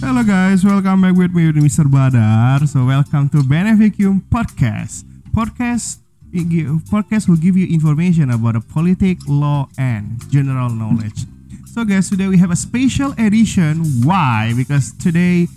Hello 0.00 0.22
guys, 0.22 0.64
welcome 0.64 1.00
back 1.02 1.16
with 1.16 1.34
me 1.34 1.50
Mr. 1.52 1.84
Badar. 1.84 2.68
So 2.68 2.84
welcome 2.86 3.28
to 3.30 3.38
Beneficium 3.38 4.22
Podcast. 4.30 5.04
Podcast 5.34 6.02
podcast 6.32 7.28
will 7.28 7.36
give 7.36 7.56
you 7.56 7.66
information 7.66 8.30
about 8.30 8.54
the 8.54 8.60
politics, 8.60 9.28
law, 9.28 9.68
and 9.76 10.18
general 10.30 10.70
knowledge. 10.70 11.24
So 11.72 11.86
guys, 11.86 12.10
today 12.10 12.28
we 12.28 12.36
have 12.36 12.50
a 12.50 12.56
special 12.56 13.16
edition. 13.16 14.04
Why? 14.04 14.52
Because 14.54 14.92
today 14.92 15.48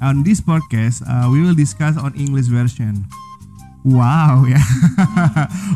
on 0.00 0.22
this 0.22 0.40
podcast 0.40 1.02
uh, 1.02 1.28
we 1.28 1.42
will 1.42 1.52
discuss 1.52 1.98
on 1.98 2.14
English 2.14 2.46
version. 2.46 3.02
Wow, 3.82 4.46
yeah. 4.48 4.62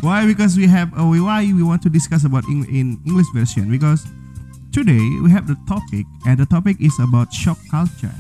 why? 0.07 0.25
Because 0.25 0.57
we 0.57 0.69
have 0.69 0.95
uh, 0.95 1.03
why 1.03 1.51
we 1.51 1.65
want 1.65 1.83
to 1.83 1.91
discuss 1.91 2.23
about 2.23 2.47
in, 2.47 2.63
in 2.71 3.03
English 3.11 3.27
version 3.35 3.69
because 3.69 4.07
today 4.71 5.03
we 5.19 5.33
have 5.35 5.51
the 5.51 5.59
topic 5.67 6.07
and 6.31 6.39
the 6.39 6.47
topic 6.47 6.77
is 6.79 6.95
about 7.03 7.35
shock 7.35 7.59
culture 7.69 8.15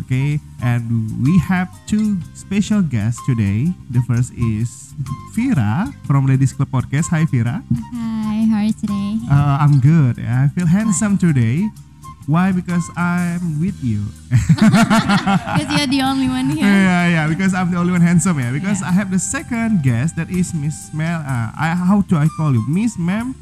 okay 0.00 0.38
and 0.62 0.82
we 1.24 1.38
have 1.38 1.68
two 1.86 2.16
special 2.34 2.82
guests 2.82 3.20
today. 3.26 3.70
The 3.90 4.00
first 4.06 4.32
is 4.34 4.94
Vira 5.34 5.92
from 6.06 6.26
Ladies 6.26 6.52
Club 6.52 6.68
Podcast. 6.70 7.10
Hi 7.10 7.24
Vira 7.26 7.62
Hi, 7.94 8.46
how 8.50 8.62
are 8.62 8.66
you 8.70 8.72
today? 8.74 9.18
uh, 9.30 9.58
I'm 9.60 9.80
good. 9.80 10.18
I 10.18 10.48
feel 10.54 10.66
handsome 10.66 11.18
today. 11.18 11.68
Why? 12.28 12.52
Because 12.52 12.84
I'm 12.96 13.56
with 13.60 13.80
you. 13.82 14.04
Because 14.58 15.70
you're 15.78 15.88
the 15.88 16.02
only 16.04 16.28
one 16.28 16.50
here. 16.50 16.64
yeah 16.66 17.08
yeah 17.08 17.24
because 17.28 17.54
I'm 17.54 17.70
the 17.72 17.78
only 17.78 17.92
one 17.92 18.00
handsome 18.04 18.38
yeah 18.38 18.52
because 18.52 18.82
I 18.82 18.90
have 18.92 19.10
the 19.10 19.18
second 19.18 19.82
guest 19.82 20.16
that 20.16 20.28
is 20.30 20.52
Miss 20.52 20.92
Mel 20.92 21.20
uh, 21.24 21.50
I, 21.56 21.72
how 21.74 22.02
do 22.04 22.16
I 22.16 22.28
call 22.36 22.52
you? 22.52 22.64
Miss 22.68 22.98
Ma'am 22.98 23.34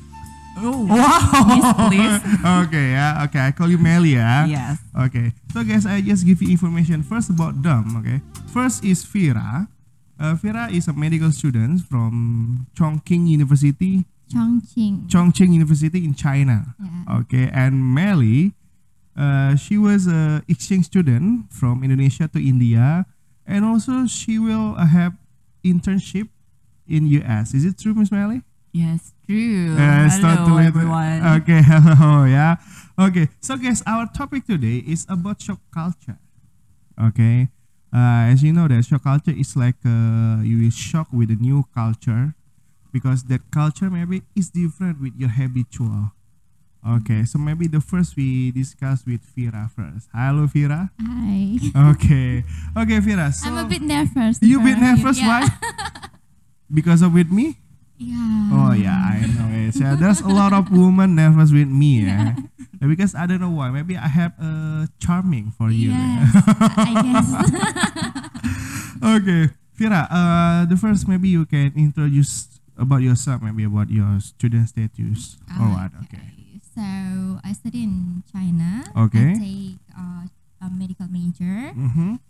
Oh, 0.59 0.87
wow 0.89 1.21
Miss, 1.53 1.69
please. 1.93 2.17
okay 2.65 2.97
yeah 2.97 3.25
okay 3.29 3.41
I 3.45 3.53
call 3.53 3.69
you 3.69 3.77
Melly 3.77 4.17
yeah 4.17 4.47
yes. 4.49 4.81
Okay, 4.97 5.37
so 5.53 5.61
guys, 5.63 5.85
I 5.85 6.01
just 6.01 6.25
give 6.25 6.41
you 6.41 6.49
information 6.49 7.05
first 7.05 7.29
about 7.29 7.61
them. 7.61 8.01
Okay, 8.01 8.25
first 8.49 8.81
is 8.81 9.05
Vira. 9.05 9.69
Uh, 10.17 10.33
Vira 10.41 10.73
is 10.73 10.89
a 10.89 10.95
medical 10.97 11.29
student 11.29 11.85
from 11.85 12.65
Chongqing 12.73 13.29
University, 13.29 14.09
Chongqing. 14.33 15.05
Chongqing 15.13 15.53
University 15.53 16.01
in 16.01 16.17
China. 16.17 16.73
Yeah. 16.81 17.21
Okay, 17.21 17.53
and 17.53 17.77
Melly, 17.93 18.57
uh, 19.13 19.61
she 19.61 19.77
was 19.77 20.09
a 20.09 20.41
exchange 20.49 20.87
student 20.89 21.53
from 21.53 21.85
Indonesia 21.85 22.25
to 22.33 22.41
India, 22.41 23.05
and 23.45 23.61
also 23.69 24.09
she 24.09 24.41
will 24.41 24.73
uh, 24.81 24.89
have 24.89 25.13
internship 25.61 26.33
in 26.89 27.05
US. 27.21 27.53
Is 27.53 27.69
it 27.69 27.77
true, 27.77 27.93
Miss 27.93 28.09
Melly? 28.09 28.41
Yes, 28.77 29.15
true. 29.25 29.73
Uh, 29.73 30.05
start 30.13 30.45
Hello, 30.45 30.57
with- 30.61 30.67
everyone. 30.69 31.25
Okay, 31.41 31.63
hello, 31.65 32.25
yeah. 32.29 32.57
Okay, 33.01 33.29
so 33.41 33.57
guys, 33.57 33.81
our 33.89 34.05
topic 34.13 34.45
today 34.45 34.85
is 34.85 35.07
about 35.09 35.41
shock 35.41 35.61
culture. 35.73 36.21
Okay, 37.01 37.49
uh, 37.89 38.29
as 38.29 38.43
you 38.45 38.53
know, 38.53 38.69
that 38.69 38.85
shock 38.85 39.05
culture 39.05 39.33
is 39.33 39.57
like 39.57 39.81
uh, 39.81 40.45
you 40.45 40.61
will 40.61 40.71
shock 40.77 41.09
with 41.09 41.31
a 41.33 41.41
new 41.41 41.65
culture 41.73 42.37
because 42.93 43.25
that 43.33 43.49
culture 43.51 43.89
maybe 43.89 44.21
is 44.37 44.51
different 44.53 45.01
with 45.01 45.17
your 45.17 45.33
habitual. 45.33 46.13
Okay, 46.85 47.25
so 47.25 47.39
maybe 47.41 47.67
the 47.73 47.81
first 47.81 48.13
we 48.15 48.53
discuss 48.53 49.09
with 49.09 49.25
Vira 49.33 49.71
first. 49.75 50.13
Hello, 50.13 50.45
Vira. 50.45 50.93
Hi. 51.01 51.57
Okay, 51.97 52.45
okay, 52.77 52.99
Vira. 53.01 53.33
So 53.33 53.49
I'm 53.49 53.57
a 53.57 53.65
bit 53.65 53.81
nervous. 53.81 54.37
you 54.45 54.61
in 54.61 54.65
bit 54.69 54.79
nervous? 54.85 55.17
Yeah. 55.17 55.49
Why? 55.49 55.49
Because 56.69 57.01
of 57.01 57.15
with 57.15 57.31
me? 57.33 57.57
Yeah. 57.99 58.51
Oh 58.53 58.73
yeah, 58.73 58.97
I 58.97 59.27
know 59.27 59.49
it. 59.69 59.77
Yeah, 59.77 59.97
there's 59.97 60.21
a 60.21 60.29
lot 60.29 60.53
of 60.53 60.71
women 60.71 61.15
nervous 61.17 61.53
with 61.53 61.69
me. 61.69 62.05
Yeah. 62.05 62.37
Because 62.81 63.15
I 63.17 63.27
don't 63.27 63.41
know 63.41 63.51
why. 63.51 63.71
Maybe 63.71 63.97
I 63.97 64.07
have 64.07 64.37
a 64.39 64.87
charming 65.01 65.51
for 65.57 65.71
you. 65.73 65.91
Yes, 65.91 66.29
I 66.77 66.93
guess. 67.03 67.29
okay, 69.17 69.49
Vira. 69.75 70.07
Uh, 70.13 70.69
the 70.69 70.77
first 70.77 71.09
maybe 71.09 71.29
you 71.29 71.47
can 71.47 71.73
introduce 71.75 72.61
about 72.77 73.01
yourself. 73.01 73.41
Maybe 73.43 73.65
about 73.65 73.89
your 73.89 74.21
student 74.21 74.69
status 74.69 75.41
or 75.57 75.67
what. 75.73 75.91
Okay. 76.05 76.37
So 76.77 76.85
I 77.41 77.57
study 77.57 77.89
in 77.89 78.23
China. 78.31 78.85
Okay. 79.09 79.33
I 79.33 79.41
take 79.41 79.81
uh, 79.97 80.29
a 80.61 80.69
medical 80.69 81.09
major. 81.09 81.73
Mm-hmm. 81.73 82.21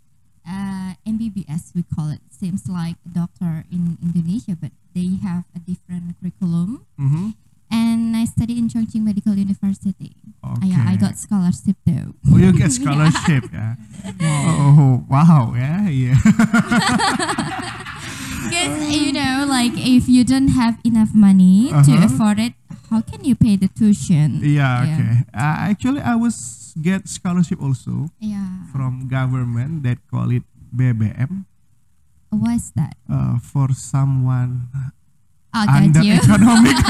Uh, 0.47 0.95
MBBS 1.05 1.75
we 1.75 1.83
call 1.83 2.09
it. 2.09 2.21
Seems 2.31 2.69
like 2.69 2.95
a 3.05 3.09
doctor 3.11 3.65
in 3.71 3.97
Indonesia, 4.01 4.55
but 4.55 4.71
they 4.95 5.19
have 5.21 5.43
a 5.55 5.59
different 5.59 6.15
curriculum. 6.21 6.85
Mm-hmm. 6.99 7.35
And 7.69 8.15
I 8.15 8.23
study 8.23 8.55
in 8.57 8.69
Chongqing 8.71 9.03
Medical 9.03 9.35
University. 9.35 10.15
Okay. 10.39 10.55
Uh, 10.55 10.55
yeah, 10.63 10.85
I 10.87 10.95
got 10.95 11.17
scholarship 11.19 11.75
though. 11.85 12.15
Oh, 12.31 12.37
you 12.39 12.55
get 12.55 12.71
scholarship. 12.71 13.43
yeah. 13.53 13.75
Oh 14.23 15.03
wow. 15.11 15.51
Yeah. 15.55 15.89
Yeah. 15.91 16.15
Because 18.47 18.87
you 18.95 19.11
know, 19.11 19.45
like 19.47 19.73
if 19.75 20.07
you 20.07 20.23
don't 20.23 20.49
have 20.55 20.79
enough 20.85 21.11
money 21.13 21.67
to 21.69 21.75
Uh-huh. 21.75 22.05
afford 22.07 22.39
it, 22.39 22.53
how 22.89 23.01
can 23.03 23.23
you 23.27 23.35
pay 23.35 23.57
the 23.59 23.67
tuition? 23.67 24.39
yeah. 24.39 24.87
Okay. 24.87 25.11
Uh, 25.35 25.55
actually, 25.67 25.99
I 26.01 26.15
was 26.15 26.66
get 26.81 27.07
scholarship 27.07 27.61
also 27.61 28.09
Yeah. 28.19 28.65
from 28.71 29.07
government 29.07 29.83
that 29.83 29.97
call 30.09 30.31
it 30.31 30.43
BBM. 30.75 31.45
What's 32.29 32.71
that? 32.75 32.95
uh, 33.09 33.39
for 33.39 33.71
someone 33.73 34.67
I'll 35.53 35.69
under 35.69 36.03
you. 36.03 36.19
economic. 36.19 36.75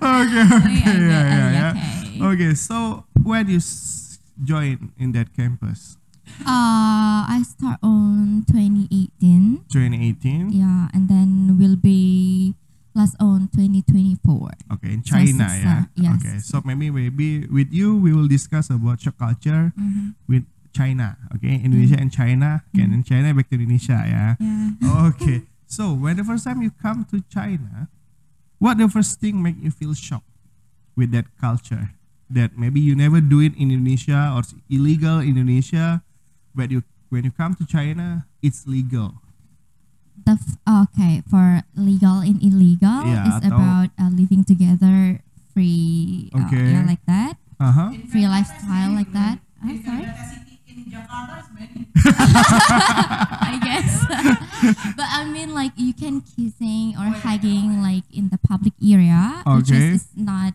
okay, 0.00 0.44
okay, 0.44 0.86
Yeah, 0.86 1.24
yeah, 1.26 1.48
yeah, 1.50 1.70
okay. 1.72 2.20
Okay, 2.20 2.52
so 2.54 3.04
when 3.24 3.48
you 3.48 3.58
s- 3.58 4.18
join 4.44 4.92
in 5.00 5.12
that 5.16 5.32
campus, 5.34 5.96
Uh, 6.46 7.26
I 7.26 7.42
start 7.44 7.76
on 7.82 8.46
2018. 8.48 9.66
2018, 9.68 10.48
Yeah, 10.54 10.86
and 10.94 11.10
then 11.10 11.58
we'll 11.58 11.76
be 11.76 11.99
last 13.00 13.16
on 13.18 13.48
2024. 13.56 14.50
okay, 14.76 14.92
in 14.92 15.02
China, 15.02 15.48
six, 15.48 15.64
yeah. 15.64 15.84
yes. 15.96 16.20
Okay, 16.20 16.36
so 16.44 16.60
maybe 16.64 16.90
maybe 16.92 17.46
with 17.48 17.72
you 17.72 17.96
we 17.96 18.12
will 18.12 18.28
discuss 18.28 18.68
about 18.68 19.00
shock 19.00 19.16
culture 19.16 19.72
Mhm. 19.72 20.12
with 20.28 20.44
China, 20.76 21.16
okay, 21.34 21.56
Indonesia 21.64 21.96
and 21.96 22.12
China, 22.12 22.60
okay, 22.70 22.84
and 22.84 22.92
then 22.92 23.02
China 23.02 23.32
back 23.32 23.48
to 23.48 23.56
Indonesia, 23.56 24.04
yeah. 24.04 24.36
Yeah. 24.36 25.08
okay. 25.16 25.42
So 25.70 25.94
when 25.94 26.18
the 26.18 26.26
first 26.26 26.42
time 26.42 26.66
you 26.66 26.74
come 26.74 27.06
to 27.14 27.22
China, 27.30 27.86
what 28.58 28.74
the 28.82 28.90
first 28.90 29.22
thing 29.22 29.38
make 29.38 29.54
you 29.62 29.70
feel 29.70 29.94
shocked 29.94 30.26
with 30.98 31.14
that 31.14 31.30
culture? 31.38 31.94
That 32.26 32.58
maybe 32.58 32.82
you 32.82 32.98
never 32.98 33.22
do 33.22 33.38
it 33.38 33.54
in 33.54 33.70
Indonesia 33.70 34.34
or 34.34 34.42
it's 34.42 34.50
illegal 34.66 35.22
in 35.22 35.38
Indonesia, 35.38 36.02
but 36.58 36.74
you 36.74 36.82
when 37.06 37.22
you 37.22 37.30
come 37.30 37.54
to 37.54 37.62
China, 37.62 38.26
it's 38.42 38.66
legal. 38.66 39.19
The 40.26 40.36
f- 40.36 40.58
okay 40.68 41.22
for 41.28 41.62
legal 41.74 42.20
and 42.20 42.36
illegal 42.42 43.02
Yeah, 43.08 43.28
is 43.28 43.36
about 43.46 43.88
uh, 43.98 44.10
living 44.12 44.44
together, 44.44 45.20
free. 45.54 46.30
uh, 46.34 46.44
yeah, 46.52 46.84
like 46.86 47.02
that. 47.06 47.36
Uh 47.58 47.72
huh. 47.72 47.88
Free 48.12 48.26
lifestyle 48.28 48.92
like 48.92 49.12
that. 49.12 49.38
I'm 49.64 49.80
sorry. 49.82 50.04
I 52.20 53.58
guess. 53.62 54.04
but 54.96 55.06
I 55.08 55.24
mean, 55.24 55.54
like 55.54 55.72
you 55.76 55.92
can 55.94 56.20
kissing 56.22 56.94
or 56.96 57.10
hugging 57.12 57.82
like 57.82 58.04
in 58.12 58.28
the 58.28 58.38
public 58.38 58.72
area, 58.82 59.42
which 59.46 59.70
Okay. 59.72 59.96
is, 59.96 60.02
is 60.02 60.08
not 60.16 60.54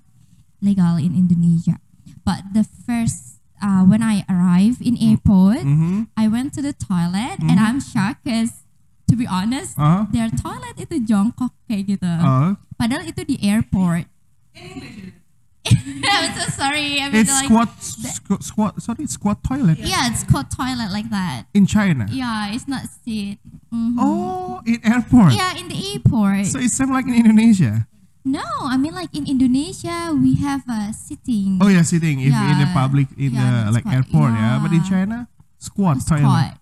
legal 0.62 0.98
in 0.98 1.14
Indonesia. 1.16 1.78
But 2.26 2.54
the 2.54 2.64
first, 2.64 3.40
uh, 3.62 3.84
when 3.86 4.02
I 4.02 4.26
arrived 4.30 4.82
in 4.82 4.98
airport, 4.98 5.66
Mm-hmm. 5.66 6.04
I 6.18 6.28
went 6.28 6.54
to 6.58 6.62
the 6.62 6.74
toilet 6.74 7.40
and 7.42 7.60
I'm 7.60 7.80
shocked 7.80 8.24
because, 8.26 8.65
to 9.16 9.18
be 9.18 9.28
honest, 9.32 9.80
Uh-huh. 9.80 10.04
their 10.12 10.28
toilet 10.28 10.76
itu 10.76 11.00
jongkok 11.08 11.56
kayak 11.72 11.96
gitu. 11.96 12.12
Uh, 12.20 12.60
Padahal 12.76 13.08
itu 13.08 13.24
di 13.24 13.40
airport. 13.40 14.12
I'm 15.66 16.30
so 16.38 16.46
sorry. 16.54 17.02
I 17.02 17.10
mean, 17.10 17.26
it's 17.26 17.32
like, 17.34 17.50
squat, 17.50 17.70
squ- 17.82 18.44
squat. 18.44 18.72
Sorry, 18.84 19.08
squat 19.10 19.42
toilet 19.42 19.80
yeah, 19.82 20.06
it's 20.12 20.22
called 20.22 20.52
toilet 20.54 20.94
like 20.94 21.10
that. 21.10 21.50
in 21.58 21.66
China. 21.66 22.06
Yeah, 22.12 22.54
it's 22.54 22.68
not 22.70 22.86
seat. 23.02 23.40
Mhm. 23.74 23.98
Oh, 23.98 24.62
in 24.68 24.78
airport. 24.86 25.34
Yeah, 25.34 25.58
in 25.58 25.66
the 25.72 25.80
airport. 25.80 26.46
So 26.54 26.60
it's 26.62 26.78
same 26.78 26.94
like 26.94 27.10
in 27.10 27.18
Indonesia. 27.18 27.88
no, 28.26 28.46
I 28.66 28.78
mean 28.78 28.94
like 28.94 29.10
in 29.14 29.26
Indonesia 29.26 30.14
we 30.14 30.38
have 30.42 30.66
a 30.70 30.94
sitting. 30.94 31.58
Oh 31.58 31.70
yeah, 31.70 31.82
sitting 31.82 32.22
if 32.22 32.30
in 32.30 32.58
the 32.62 32.70
Yeah. 32.70 32.74
public 32.78 33.08
in 33.18 33.34
Yeah, 33.34 33.66
the 33.66 33.74
like 33.74 33.86
quite- 33.90 34.06
airport, 34.06 34.38
yeah. 34.38 34.62
But 34.62 34.70
in 34.70 34.86
yeah. 34.86 34.90
China, 34.92 35.18
squat, 35.58 36.02
squat. 36.06 36.22
toilet. 36.22 36.54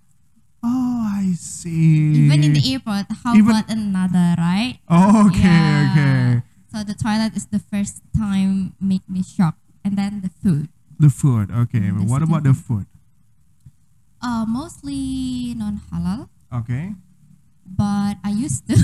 Oh, 0.64 1.03
I 1.24 1.32
see. 1.40 2.28
Even 2.28 2.44
in 2.44 2.52
the 2.52 2.64
airport, 2.74 3.08
how 3.24 3.32
Even- 3.34 3.56
about 3.56 3.72
another, 3.72 4.36
right? 4.38 4.80
Oh, 4.92 5.28
okay, 5.32 5.40
Yeah. 5.48 5.88
okay. 5.88 6.44
So 6.68 6.84
the 6.84 6.92
toilet 6.98 7.32
is 7.40 7.48
the 7.48 7.64
first 7.64 8.02
time 8.12 8.74
make 8.82 9.08
me 9.08 9.24
shocked 9.24 9.62
and 9.86 9.96
then 9.96 10.20
the 10.20 10.30
food. 10.44 10.68
The 11.00 11.08
food. 11.10 11.48
Okay. 11.52 11.80
Mm, 11.80 12.04
the 12.04 12.12
what 12.12 12.20
about 12.26 12.44
the 12.44 12.52
food? 12.54 12.86
Uh, 14.20 14.44
mostly 14.48 15.54
non 15.56 15.80
halal, 15.92 16.28
Okay. 16.52 16.96
but 17.64 18.20
I 18.24 18.32
used 18.36 18.68
to. 18.68 18.76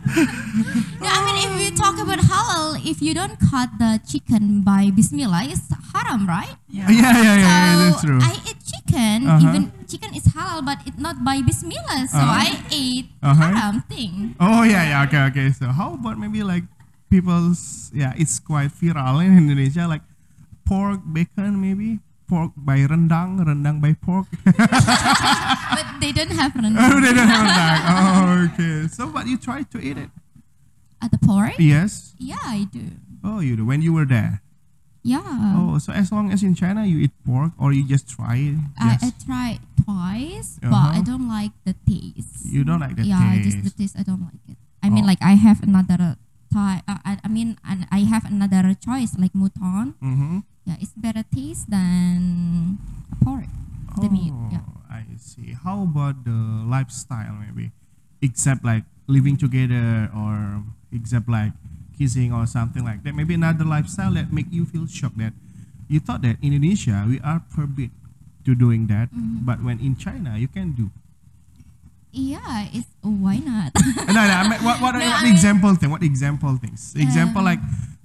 no, 0.15 1.07
I 1.07 1.19
mean, 1.25 1.37
if 1.45 1.53
you 1.63 1.71
talk 1.77 1.95
about 1.99 2.19
halal, 2.19 2.75
if 2.83 3.01
you 3.01 3.13
don't 3.13 3.37
cut 3.39 3.69
the 3.79 3.99
chicken 4.07 4.61
by 4.61 4.91
Bismillah, 4.91 5.47
it's 5.47 5.67
haram, 5.93 6.27
right? 6.27 6.55
Yeah, 6.69 6.89
yeah, 6.89 7.15
yeah, 7.21 7.35
yeah, 7.37 7.75
that's 7.79 8.01
So 8.01 8.07
true. 8.07 8.19
I 8.21 8.33
eat 8.47 8.59
chicken, 8.63 9.27
Uh-huh. 9.27 9.43
even 9.47 9.61
chicken 9.87 10.11
is 10.15 10.25
halal, 10.31 10.63
but 10.65 10.79
it's 10.85 10.99
not 10.99 11.23
by 11.23 11.41
Bismillah. 11.41 12.07
So 12.11 12.19
Uh-huh. 12.19 12.43
I 12.43 12.47
ate 12.71 13.09
Uh-huh. 13.23 13.39
haram 13.39 13.81
thing. 13.87 14.35
Oh 14.39 14.63
yeah, 14.63 14.83
yeah, 14.87 15.05
okay, 15.07 15.23
okay. 15.31 15.47
So 15.55 15.71
how 15.71 15.95
about 15.95 16.19
maybe 16.19 16.43
like 16.43 16.63
people's 17.09 17.91
yeah, 17.93 18.13
it's 18.15 18.39
quite 18.39 18.71
viral 18.71 19.19
in 19.23 19.35
Indonesia, 19.37 19.87
like 19.87 20.03
pork 20.65 21.01
bacon 21.03 21.59
maybe 21.59 21.99
pork 22.31 22.55
by 22.55 22.79
rendang, 22.87 23.43
rendang 23.43 23.83
by 23.83 23.91
pork. 23.99 24.31
but 24.47 25.85
they 25.99 26.15
don't 26.15 26.31
have 26.31 26.55
rendang. 26.55 26.79
oh, 26.79 26.99
they 27.03 27.11
don't 27.11 27.27
have 27.27 27.43
rendang. 27.43 27.81
Oh, 27.91 28.47
okay. 28.47 28.87
So 28.87 29.11
but 29.11 29.27
you 29.27 29.35
try 29.35 29.67
to 29.67 29.77
eat 29.83 29.99
it? 29.99 30.07
at 31.03 31.09
the 31.11 31.17
pork. 31.19 31.57
Yes. 31.59 32.13
Yeah, 32.21 32.37
I 32.45 32.69
do. 32.71 32.95
Oh, 33.25 33.41
you 33.41 33.57
do 33.57 33.65
when 33.65 33.81
you 33.81 33.91
were 33.91 34.05
there. 34.05 34.39
Yeah. 35.01 35.57
Oh, 35.57 35.81
so 35.81 35.89
as 35.91 36.13
long 36.13 36.29
as 36.31 36.45
in 36.45 36.53
China 36.53 36.85
you 36.85 37.01
eat 37.09 37.11
pork 37.25 37.57
or 37.57 37.73
you 37.73 37.81
just 37.83 38.05
try 38.07 38.37
it. 38.53 38.61
I, 38.77 38.95
Yes. 38.95 39.01
I 39.01 39.09
tried 39.25 39.59
twice, 39.81 40.49
but 40.61 40.77
I 40.77 41.01
Uh-huh. 41.01 41.09
don't 41.17 41.25
like 41.25 41.57
the 41.65 41.73
taste. 41.89 42.45
You 42.45 42.61
don't 42.61 42.77
like 42.79 42.95
the 43.01 43.09
yeah, 43.09 43.17
taste. 43.17 43.33
Yeah, 43.33 43.43
just 43.49 43.59
the 43.65 43.73
taste. 43.73 43.95
I 43.97 44.05
don't 44.05 44.21
like 44.21 44.45
it. 44.45 44.61
I 44.85 44.93
mean, 44.93 45.03
Oh. 45.03 45.09
like 45.09 45.21
I 45.25 45.33
have 45.41 45.65
another 45.65 46.21
type. 46.53 46.85
Uh, 46.85 47.01
I, 47.01 47.17
I 47.25 47.29
mean, 47.33 47.57
and 47.65 47.89
I 47.89 48.05
have 48.05 48.29
another 48.29 48.77
choice 48.77 49.17
like 49.17 49.33
mouton. 49.33 49.97
Mm-hmm. 50.05 50.45
Yeah, 50.65 50.77
it's 50.79 50.93
better 50.93 51.23
taste 51.33 51.69
than 51.69 52.77
pork. 53.23 53.49
The 53.99 54.09
meat. 54.09 54.33
Yeah. 54.51 54.61
Oh, 54.63 54.81
I 54.89 55.03
see. 55.19 55.53
How 55.57 55.83
about 55.83 56.23
the 56.23 56.31
lifestyle 56.65 57.33
maybe? 57.41 57.71
Except 58.21 58.63
like 58.63 58.83
living 59.07 59.35
together 59.35 60.09
or 60.15 60.63
except 60.93 61.27
like 61.27 61.51
kissing 61.97 62.31
or 62.31 62.45
something 62.47 62.85
like 62.85 63.03
that. 63.03 63.13
Maybe 63.15 63.33
another 63.33 63.65
lifestyle 63.65 64.13
that 64.13 64.31
make 64.31 64.47
you 64.51 64.65
feel 64.65 64.87
shocked 64.87 65.17
that 65.17 65.33
you 65.89 65.99
thought 65.99 66.21
that 66.21 66.37
in 66.41 66.53
Indonesia 66.53 67.03
we 67.09 67.19
are 67.19 67.41
forbid 67.49 67.91
to 68.45 68.55
doing 68.55 68.87
that, 68.87 69.11
Mm-hmm. 69.13 69.45
but 69.45 69.61
when 69.61 69.77
in 69.81 69.93
China 69.97 70.37
you 70.37 70.47
can 70.47 70.71
do. 70.73 70.89
Yeah, 72.11 72.67
it's 72.73 72.87
why 73.01 73.37
not? 73.39 73.71
no, 74.07 74.13
no, 74.13 74.19
I 74.19 74.43
mean, 74.47 74.59
what 74.63 74.81
what, 74.81 74.95
No, 74.95 74.99
what 74.99 75.19
I 75.19 75.23
mean- 75.23 75.31
example 75.33 75.75
thing? 75.75 75.89
What 75.91 76.03
example 76.03 76.55
things? 76.57 76.93
Example 76.95 77.39
Um, 77.39 77.45
like 77.45 77.61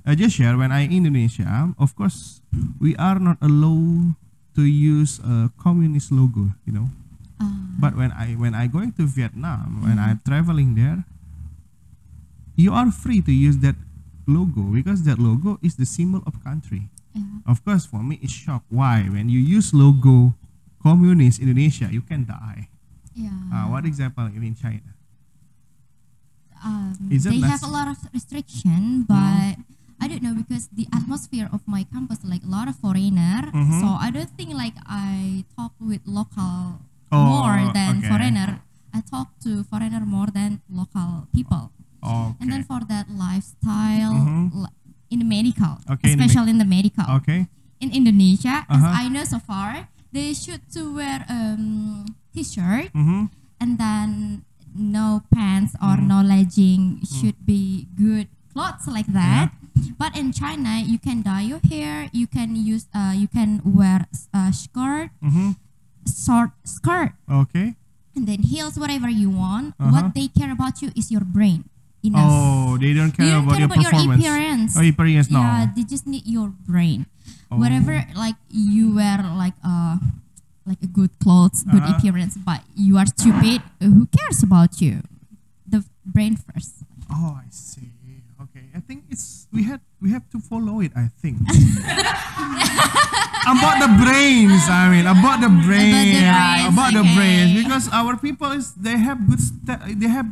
I 0.07 0.15
just 0.15 0.37
share 0.37 0.55
when 0.57 0.71
I 0.71 0.87
Indonesia, 0.87 1.75
of 1.79 1.97
course 1.97 2.39
we 2.79 2.95
are 2.97 3.19
not 3.19 3.39
allowed 3.43 4.15
to 4.55 4.63
use 4.63 5.19
a 5.21 5.51
communist 5.59 6.15
logo, 6.15 6.55
you 6.65 6.73
know. 6.73 6.89
Uh, 7.37 7.75
But 7.77 7.93
when 7.99 8.15
I 8.15 8.33
when 8.39 8.55
I 8.55 8.71
going 8.71 8.95
to 8.97 9.05
Vietnam, 9.05 9.83
when 9.85 9.99
Mhm. 9.99 10.05
I'm 10.07 10.19
traveling 10.25 10.79
there, 10.79 11.05
you 12.57 12.73
are 12.73 12.89
free 12.89 13.21
to 13.21 13.35
use 13.35 13.59
that 13.61 13.77
logo 14.25 14.73
because 14.73 15.03
that 15.05 15.19
logo 15.21 15.59
is 15.61 15.77
the 15.77 15.85
symbol 15.85 16.23
of 16.25 16.39
country. 16.41 16.89
yeah. 17.13 17.43
Of 17.45 17.61
course, 17.67 17.85
for 17.85 18.01
me 18.01 18.17
it's 18.23 18.33
shock. 18.33 18.63
Why? 18.69 19.05
When 19.11 19.29
you 19.29 19.41
use 19.43 19.75
logo 19.75 20.33
communist 20.81 21.43
Indonesia, 21.43 21.91
you 21.91 22.01
can 22.01 22.25
die. 22.25 22.71
Yeah. 23.13 23.33
Uh, 23.53 23.73
what 23.75 23.85
example 23.85 24.29
in 24.31 24.55
China? 24.55 24.95
um, 26.65 26.97
they 27.11 27.39
have 27.41 27.63
a 27.63 27.69
lot 27.71 27.87
of 27.89 27.99
restriction, 28.13 29.05
but 29.07 29.57
I 30.07 30.09
don't 30.15 30.23
know 30.23 30.39
because 30.39 30.71
the 30.71 30.87
atmosphere 30.95 31.51
of 31.51 31.67
my 31.67 31.83
campus 31.83 32.23
like 32.23 32.47
a 32.47 32.51
lot 32.51 32.71
of 32.71 32.79
foreigner. 32.79 33.51
Mhm. 33.51 33.83
So 33.83 33.99
I 33.99 34.15
don't 34.15 34.31
think 34.39 34.55
like 34.55 34.79
I 34.87 35.43
talk 35.59 35.75
with 35.83 36.07
local 36.07 36.79
Oh, 37.11 37.27
more 37.27 37.59
than 37.75 37.99
okay. 37.99 38.07
foreigner. 38.07 38.63
I 38.95 39.03
talk 39.03 39.35
to 39.43 39.67
foreigner 39.67 40.07
more 40.07 40.31
than 40.31 40.63
local 40.71 41.27
people. 41.35 41.75
Okay. 42.07 42.39
And 42.39 42.47
then 42.55 42.63
for 42.63 42.87
that 42.87 43.11
lifestyle 43.11 44.15
Mhm. 44.15 44.71
in 45.11 45.19
the 45.19 45.27
medical, 45.27 45.83
Okay, 45.91 46.15
in 46.15 46.15
the 46.15 46.23
me- 46.23 46.31
especially 46.31 46.51
in 46.55 46.59
the 46.63 46.71
medical 46.71 47.07
okay. 47.19 47.51
in 47.83 47.91
Indonesia, 47.91 48.63
as 48.71 48.79
Uh-huh. 48.79 49.03
I 49.03 49.11
know 49.11 49.27
so 49.27 49.43
far, 49.43 49.91
they 50.15 50.31
should 50.31 50.63
to 50.79 50.95
wear 50.95 51.27
um 51.27 52.07
t-shirt 52.31 52.95
Mm-hmm. 52.95 53.23
and 53.59 53.71
then 53.75 54.09
no 54.71 55.27
pants 55.35 55.75
or 55.83 55.99
Mm. 55.99 56.07
no 56.07 56.19
legging 56.23 57.03
should 57.03 57.43
be 57.43 57.91
good 57.99 58.31
clothes 58.55 58.87
like 58.87 59.11
that 59.11 59.51
but 59.99 60.17
in 60.17 60.33
china 60.33 60.79
you 60.81 60.99
can 60.99 61.23
dye 61.23 61.43
your 61.43 61.61
hair 61.69 62.09
you 62.13 62.27
can 62.27 62.55
use 62.57 62.87
uh, 62.95 63.13
you 63.15 63.29
can 63.29 63.61
wear 63.65 64.07
a 64.35 64.53
skirt 64.53 65.11
Mm-hmm. 65.23 65.51
short 66.07 66.51
skirt 66.65 67.13
Okay. 67.31 67.75
and 68.15 68.27
then 68.29 68.43
heels 68.43 68.79
whatever 68.79 69.09
you 69.09 69.31
want 69.31 69.75
Uh-huh. 69.79 69.91
what 69.93 70.15
they 70.15 70.29
care 70.29 70.53
about 70.53 70.81
you 70.83 70.91
is 70.97 71.11
your 71.11 71.25
brain 71.25 71.65
enough 72.03 72.31
Oh, 72.31 72.79
they 72.79 72.95
don't 72.95 73.11
care 73.13 73.35
don't 73.35 73.45
about 73.45 73.59
care 73.59 73.67
your 73.67 73.71
about 73.73 73.83
your 73.83 73.91
performance. 73.91 74.21
appearance 74.23 74.73
Oh, 74.79 74.85
appearance, 74.87 75.29
no. 75.31 75.41
yeah 75.41 75.67
they 75.75 75.83
just 75.83 76.07
need 76.07 76.25
your 76.27 76.49
brain 76.67 77.07
Oh. 77.51 77.59
whatever 77.59 78.03
like 78.15 78.39
you 78.51 78.95
wear 78.95 79.19
like 79.35 79.55
uh 79.67 79.99
like 80.67 80.79
a 80.83 80.91
good 80.91 81.11
clothes 81.23 81.63
good 81.67 81.83
Uh-huh. 81.83 81.95
appearance 81.99 82.35
but 82.39 82.63
you 82.75 82.99
are 82.99 83.07
stupid 83.07 83.63
uh, 83.83 83.87
who 83.91 84.07
cares 84.11 84.43
about 84.43 84.79
you 84.83 85.03
the 85.67 85.83
brain 86.07 86.35
first 86.39 86.83
Oh, 87.11 87.39
I 87.39 87.47
see. 87.51 87.87
Okay, 88.43 88.67
I 88.75 88.81
think 88.83 89.07
it's 89.11 89.46
we 89.57 89.65
had 89.65 89.81
we 90.05 90.13
have 90.13 90.29
to 90.31 90.39
follow 90.39 90.85
it. 90.85 90.93
I 90.93 91.09
think 91.19 91.41
about 93.49 93.77
the 93.81 93.91
brains. 94.05 94.69
I 94.69 94.93
mean, 94.93 95.07
about 95.09 95.41
the 95.41 95.49
brain, 95.65 96.13
brains, 96.13 96.69
about 96.69 96.93
the 96.93 97.01
okay. 97.01 97.15
brains, 97.17 97.53
because 97.65 97.89
our 97.93 98.17
people 98.21 98.53
is 98.53 98.77
they 98.77 99.01
have 99.01 99.25
good 99.25 99.41
they 99.97 100.09
have 100.13 100.29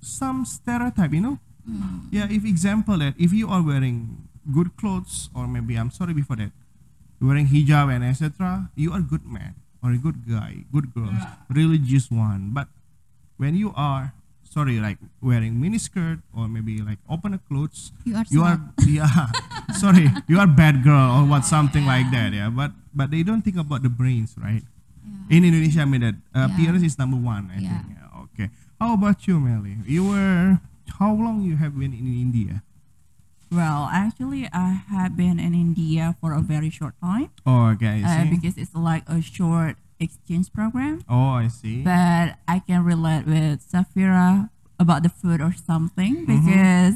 some 0.00 0.44
stereotype. 0.48 1.12
You 1.12 1.20
know, 1.20 1.36
Hmm. 1.68 2.08
yeah. 2.08 2.24
If 2.32 2.48
example 2.48 2.96
that 3.04 3.12
if 3.20 3.28
you 3.36 3.52
are 3.52 3.60
wearing 3.60 4.24
good 4.48 4.72
clothes, 4.80 5.28
or 5.36 5.44
maybe 5.44 5.76
I'm 5.76 5.92
sorry 5.92 6.16
before 6.16 6.40
that, 6.40 6.56
wearing 7.20 7.44
hijab 7.52 7.92
and 7.92 8.00
etc., 8.00 8.72
you 8.72 8.96
are 8.96 9.04
good 9.04 9.28
man 9.28 9.52
or 9.84 9.92
a 9.92 10.00
good 10.00 10.24
guy, 10.24 10.64
good 10.72 10.96
girls, 10.96 11.20
religious 11.52 12.08
one. 12.08 12.56
But 12.56 12.72
when 13.36 13.52
you 13.52 13.76
are 13.76 14.16
sorry, 14.58 14.82
like 14.82 14.98
wearing 15.22 15.54
miniskirt 15.62 16.18
or 16.34 16.50
maybe 16.50 16.82
like 16.82 16.98
open 17.06 17.38
a 17.38 17.40
clothes, 17.46 17.94
you 18.02 18.18
are 18.18 18.26
you 18.26 18.42
are 18.42 18.58
yeah. 18.90 19.30
Sorry 19.78 20.10
you 20.26 20.42
are 20.42 20.50
bad 20.50 20.82
girl 20.82 21.14
or 21.14 21.22
what 21.30 21.46
something 21.46 21.86
like 21.86 22.10
that 22.10 22.34
yeah. 22.34 22.50
But 22.50 22.74
but 22.90 23.14
they 23.14 23.22
don't 23.22 23.42
think 23.46 23.54
about 23.54 23.86
the 23.86 23.92
brains 23.92 24.34
right? 24.34 24.66
Yeah. 25.06 25.36
in 25.38 25.44
indonesia 25.46 25.84
i 25.84 25.88
mean 25.88 26.02
that 26.02 26.16
uh, 26.34 26.44
Yeah. 26.44 26.46
appearance 26.50 26.82
is 26.82 26.98
number 26.98 27.16
one 27.20 27.52
i 27.54 27.62
Yeah. 27.62 27.68
think 27.86 27.94
yeah, 27.94 28.24
okay. 28.26 28.48
How 28.82 28.94
about 28.98 29.26
you 29.30 29.38
melly? 29.38 29.78
You 29.86 30.10
were 30.10 30.58
how 30.98 31.14
long 31.14 31.46
you 31.46 31.54
have 31.62 31.78
been 31.78 31.94
in 31.94 32.06
india? 32.10 32.66
Well, 33.48 33.88
actually, 33.88 34.44
I 34.52 34.84
have 34.92 35.16
been 35.16 35.40
in 35.40 35.56
India 35.56 36.12
for 36.20 36.36
a 36.36 36.44
very 36.44 36.68
short 36.68 36.92
time. 37.00 37.32
Oh 37.48 37.72
okay 37.72 38.04
uh, 38.04 38.28
because 38.28 38.60
it's 38.60 38.76
like 38.76 39.08
a 39.08 39.24
short 39.24 39.80
exchange 40.00 40.52
program. 40.52 41.02
oh 41.08 41.38
i 41.42 41.48
see 41.48 41.82
But 41.82 42.38
I 42.46 42.58
can 42.64 42.84
relate 42.84 43.26
with 43.26 43.60
Safira 43.66 44.50
about 44.78 45.02
the 45.02 45.10
food 45.12 45.40
or 45.42 45.52
something 45.52 46.24
Mm-hmm. 46.24 46.30
because, 46.46 46.94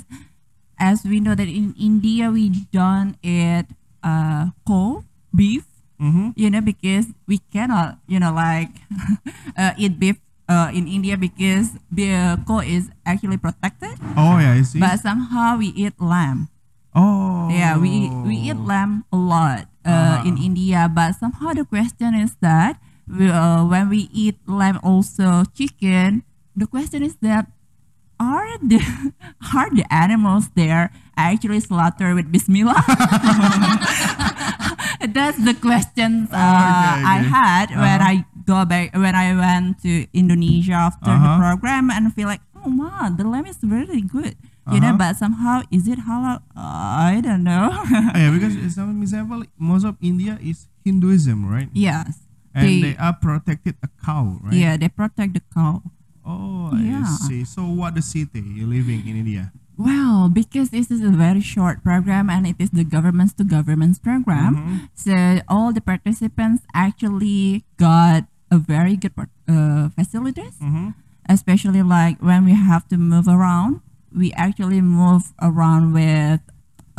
as 0.78 1.04
we 1.04 1.20
know 1.20 1.34
that 1.34 1.48
in 1.50 1.74
India 1.78 2.30
we 2.30 2.50
don't 2.72 3.14
eat 3.22 3.66
uh, 4.02 4.50
cold 4.66 5.04
beef. 5.34 5.66
mm-hmm. 6.00 6.30
you 6.34 6.50
know, 6.50 6.60
because 6.60 7.14
we 7.30 7.38
cannot, 7.54 7.98
you 8.10 8.18
know, 8.18 8.32
like 8.34 8.70
uh, 9.58 9.72
eat 9.78 9.98
beef 9.98 10.18
uh, 10.48 10.70
in 10.74 10.86
India 10.90 11.16
because 11.16 11.78
the 11.90 12.38
cow 12.46 12.58
is 12.62 12.90
actually 13.06 13.38
protected. 13.38 13.94
oh 14.18 14.38
yeah 14.42 14.58
i 14.58 14.62
see 14.62 14.78
But 14.82 14.98
somehow 15.00 15.58
we 15.58 15.70
eat 15.78 15.94
lamb. 16.02 16.50
oh 16.94 17.46
Yeah, 17.50 17.78
we 17.78 18.10
we 18.26 18.50
eat 18.50 18.58
lamb 18.58 19.04
a 19.12 19.18
lot 19.18 19.66
uh, 19.86 20.22
in 20.26 20.34
Ah. 20.38 20.46
India. 20.46 20.80
But 20.90 21.14
somehow 21.18 21.54
the 21.54 21.64
question 21.66 22.14
is 22.18 22.34
that 22.42 22.78
we, 23.08 23.28
uh, 23.28 23.64
when 23.66 23.88
we 23.88 24.08
eat 24.12 24.36
lamb 24.46 24.78
also 24.82 25.44
chicken, 25.54 26.22
the 26.56 26.66
question 26.66 27.02
is 27.02 27.16
that 27.22 27.50
are 28.20 28.58
the 28.62 28.78
are 29.54 29.70
the 29.74 29.82
animals 29.92 30.48
there 30.54 30.90
actually 31.16 31.60
slaughtered 31.60 32.14
with 32.14 32.30
Bismillah? 32.30 32.78
That's 35.02 35.38
the 35.42 35.54
questions 35.58 36.30
uh, 36.30 36.38
Okay, 36.38 37.02
I 37.02 37.18
had 37.26 37.66
when 37.74 37.98
Uh-huh. 38.00 38.10
I 38.10 38.24
go 38.46 38.64
back 38.64 38.94
when 38.94 39.14
I 39.14 39.34
went 39.34 39.82
to 39.82 40.06
Indonesia 40.14 40.78
after 40.88 41.10
the 41.10 41.18
Uh-huh. 41.18 41.38
program 41.42 41.90
and 41.90 42.14
feel 42.14 42.28
like, 42.30 42.40
oh 42.54 42.70
man, 42.70 43.16
the 43.18 43.26
lamb 43.26 43.46
is 43.46 43.58
really 43.62 44.00
good. 44.02 44.38
You 44.70 44.78
know, 44.78 44.94
Uh-huh. 44.94 45.10
but 45.10 45.18
somehow 45.18 45.66
is 45.74 45.90
it 45.90 46.06
halal? 46.06 46.38
Uh, 46.54 47.10
I 47.10 47.18
don't 47.18 47.42
know. 47.42 47.74
Yeah 48.14 48.30
because 48.30 48.54
some 48.70 49.02
example 49.02 49.42
most 49.58 49.82
of 49.82 49.98
india 49.98 50.38
is 50.38 50.70
hinduism 50.86 51.42
right 51.50 51.66
yes. 51.74 52.22
And 52.54 52.68
they, 52.68 52.80
They- 52.92 52.96
are 52.96 53.12
protected 53.16 53.76
a 53.82 53.88
cow 54.04 54.38
right 54.42 54.52
Yeah, 54.54 54.76
they 54.76 54.88
protect 54.88 55.34
the 55.34 55.42
cow. 55.52 55.82
Oh, 56.24 56.70
Yeah. 56.76 57.02
I 57.02 57.16
see. 57.26 57.42
So, 57.44 57.66
what 57.66 57.94
the 57.98 58.02
city 58.02 58.40
you're 58.40 58.68
living 58.70 59.02
in 59.08 59.16
India? 59.16 59.50
Well, 59.76 60.28
because 60.28 60.70
this 60.70 60.90
is 60.92 61.00
a 61.02 61.10
very 61.10 61.40
short 61.40 61.82
program 61.82 62.30
and 62.30 62.46
it 62.46 62.56
is 62.60 62.70
the 62.70 62.84
governments 62.84 63.32
to 63.40 63.44
governments 63.44 63.98
program, 63.98 64.54
Mm-hmm. 64.54 64.76
so 64.94 65.14
all 65.48 65.72
the 65.72 65.80
participants 65.80 66.62
actually 66.76 67.64
got 67.80 68.28
a 68.52 68.58
very 68.60 68.94
good 69.00 69.16
uh, 69.48 69.88
facilities, 69.96 70.60
Mm-hmm. 70.62 70.94
especially 71.28 71.82
like 71.82 72.20
when 72.22 72.44
we 72.44 72.52
have 72.54 72.86
to 72.92 72.96
move 73.00 73.26
around, 73.26 73.80
we 74.14 74.30
actually 74.36 74.80
move 74.84 75.32
around 75.40 75.90
with 75.96 76.40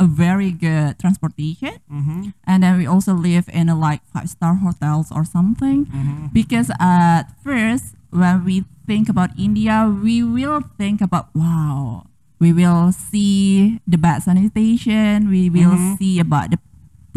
a 0.04 0.10
very 0.10 0.52
good 0.52 1.00
transportation, 1.00 1.80
Mm-hmm. 1.88 2.36
and 2.44 2.62
then 2.62 2.76
we 2.76 2.84
also 2.86 3.16
live 3.16 3.48
in 3.48 3.72
a 3.72 3.76
like 3.76 4.04
five 4.12 4.28
star 4.28 4.54
hotels 4.60 5.08
or 5.08 5.24
something. 5.24 5.88
Mm-hmm. 5.88 6.36
Because 6.36 6.68
at 6.78 7.32
first, 7.42 7.96
when 8.12 8.44
we 8.44 8.68
think 8.86 9.08
about 9.08 9.32
India, 9.40 9.88
we 9.88 10.20
will 10.22 10.60
think 10.76 11.00
about 11.00 11.32
wow, 11.34 12.04
we 12.38 12.52
will 12.52 12.92
see 12.92 13.80
the 13.88 13.96
bad 13.96 14.22
sanitation, 14.22 15.32
we 15.32 15.48
will 15.48 15.74
Mhm. 15.74 15.96
see 15.98 16.20
about 16.20 16.52
the 16.52 16.60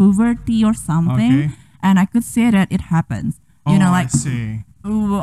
poverty 0.00 0.64
or 0.64 0.72
something, 0.72 1.52
Okay. 1.52 1.54
and 1.84 1.98
I 1.98 2.06
could 2.08 2.24
say 2.24 2.48
that 2.50 2.72
it 2.72 2.88
happens. 2.88 3.36
You 3.68 3.76
know, 3.76 3.92
oh, 3.92 4.00
like 4.00 4.08
I 4.08 4.64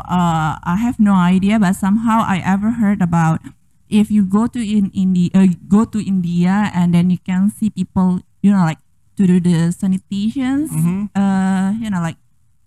uh, 0.05 0.51
I 0.61 0.75
have 0.77 0.99
no 1.01 1.17
idea, 1.17 1.57
but 1.57 1.73
somehow 1.73 2.21
I 2.21 2.37
ever 2.45 2.77
heard 2.77 3.01
about 3.01 3.41
if 3.89 4.09
you 4.09 4.25
go 4.25 4.47
to 4.47 4.59
in 4.59 4.89
India, 4.93 5.29
uh, 5.35 5.47
go 5.69 5.85
to 5.85 5.99
India, 6.01 6.71
and 6.73 6.93
then 6.93 7.09
you 7.09 7.19
can 7.21 7.49
see 7.49 7.69
people, 7.69 8.21
you 8.41 8.51
know, 8.51 8.63
like 8.65 8.79
to 9.17 9.23
do 9.27 9.39
the 9.39 9.71
sanitations, 9.71 10.69
Mhm. 10.73 11.09
uh, 11.15 11.73
you 11.79 11.89
know, 11.89 12.01
like 12.01 12.17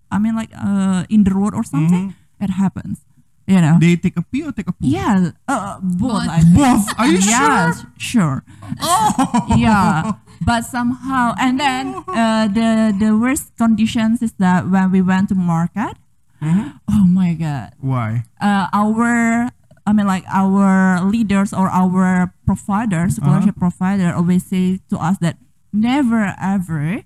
I 0.09 0.17
mean, 0.17 0.33
like 0.33 0.49
uh, 0.57 1.05
in 1.09 1.21
the 1.23 1.31
road 1.35 1.53
or 1.53 1.61
something, 1.61 2.17
it 2.41 2.49
happens, 2.49 3.05
you 3.45 3.61
know. 3.61 3.77
They 3.77 3.93
take 3.93 4.17
a 4.17 4.25
pee 4.25 4.41
or 4.41 4.49
take 4.51 4.65
a 4.65 4.73
poo? 4.73 4.81
yeah, 4.89 5.29
uh, 5.45 5.77
both. 5.83 6.25
Both. 6.55 6.85
I 6.97 7.05
Are 7.05 7.07
you 7.07 7.21
yes, 7.21 7.85
sure? 7.85 7.93
sure. 8.01 8.37
Oh. 8.81 9.53
Yeah, 9.53 10.17
but 10.41 10.65
somehow, 10.65 11.37
and 11.37 11.59
then 11.61 11.93
uh, 12.09 12.49
the 12.49 12.89
the 12.97 13.13
worst 13.13 13.53
conditions 13.59 14.25
is 14.25 14.33
that 14.41 14.65
when 14.65 14.89
we 14.89 15.05
went 15.05 15.29
to 15.29 15.37
market, 15.37 15.93
Mhm. 16.41 16.79
oh 16.89 17.05
my 17.05 17.37
god, 17.37 17.77
Why? 17.77 18.23
uh, 18.41 18.65
our 18.73 19.51
I 19.89 19.93
mean 19.93 20.05
like 20.05 20.21
our 20.29 21.01
leaders 21.01 21.49
or 21.49 21.65
our 21.73 22.29
providers, 22.45 23.17
scholarship 23.17 23.57
provider 23.57 24.13
always 24.13 24.45
say 24.45 24.77
to 24.93 25.01
us 25.01 25.17
that 25.25 25.41
never 25.73 26.37
ever 26.37 27.01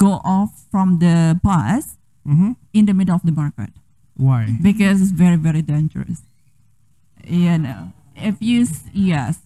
go 0.00 0.24
off 0.24 0.64
from 0.72 0.98
the 0.98 1.36
bus 1.44 2.00
Mm-hmm. 2.22 2.54
in 2.72 2.86
the 2.86 2.94
middle 2.94 3.18
of 3.18 3.26
the 3.26 3.34
market 3.34 3.74
Why? 4.14 4.46
because 4.62 5.02
it's 5.02 5.10
very 5.10 5.34
very 5.34 5.60
dangerous. 5.60 6.22
You 7.26 7.58
know, 7.58 7.90
if 8.14 8.38
you 8.38 8.64
yes 8.94 9.42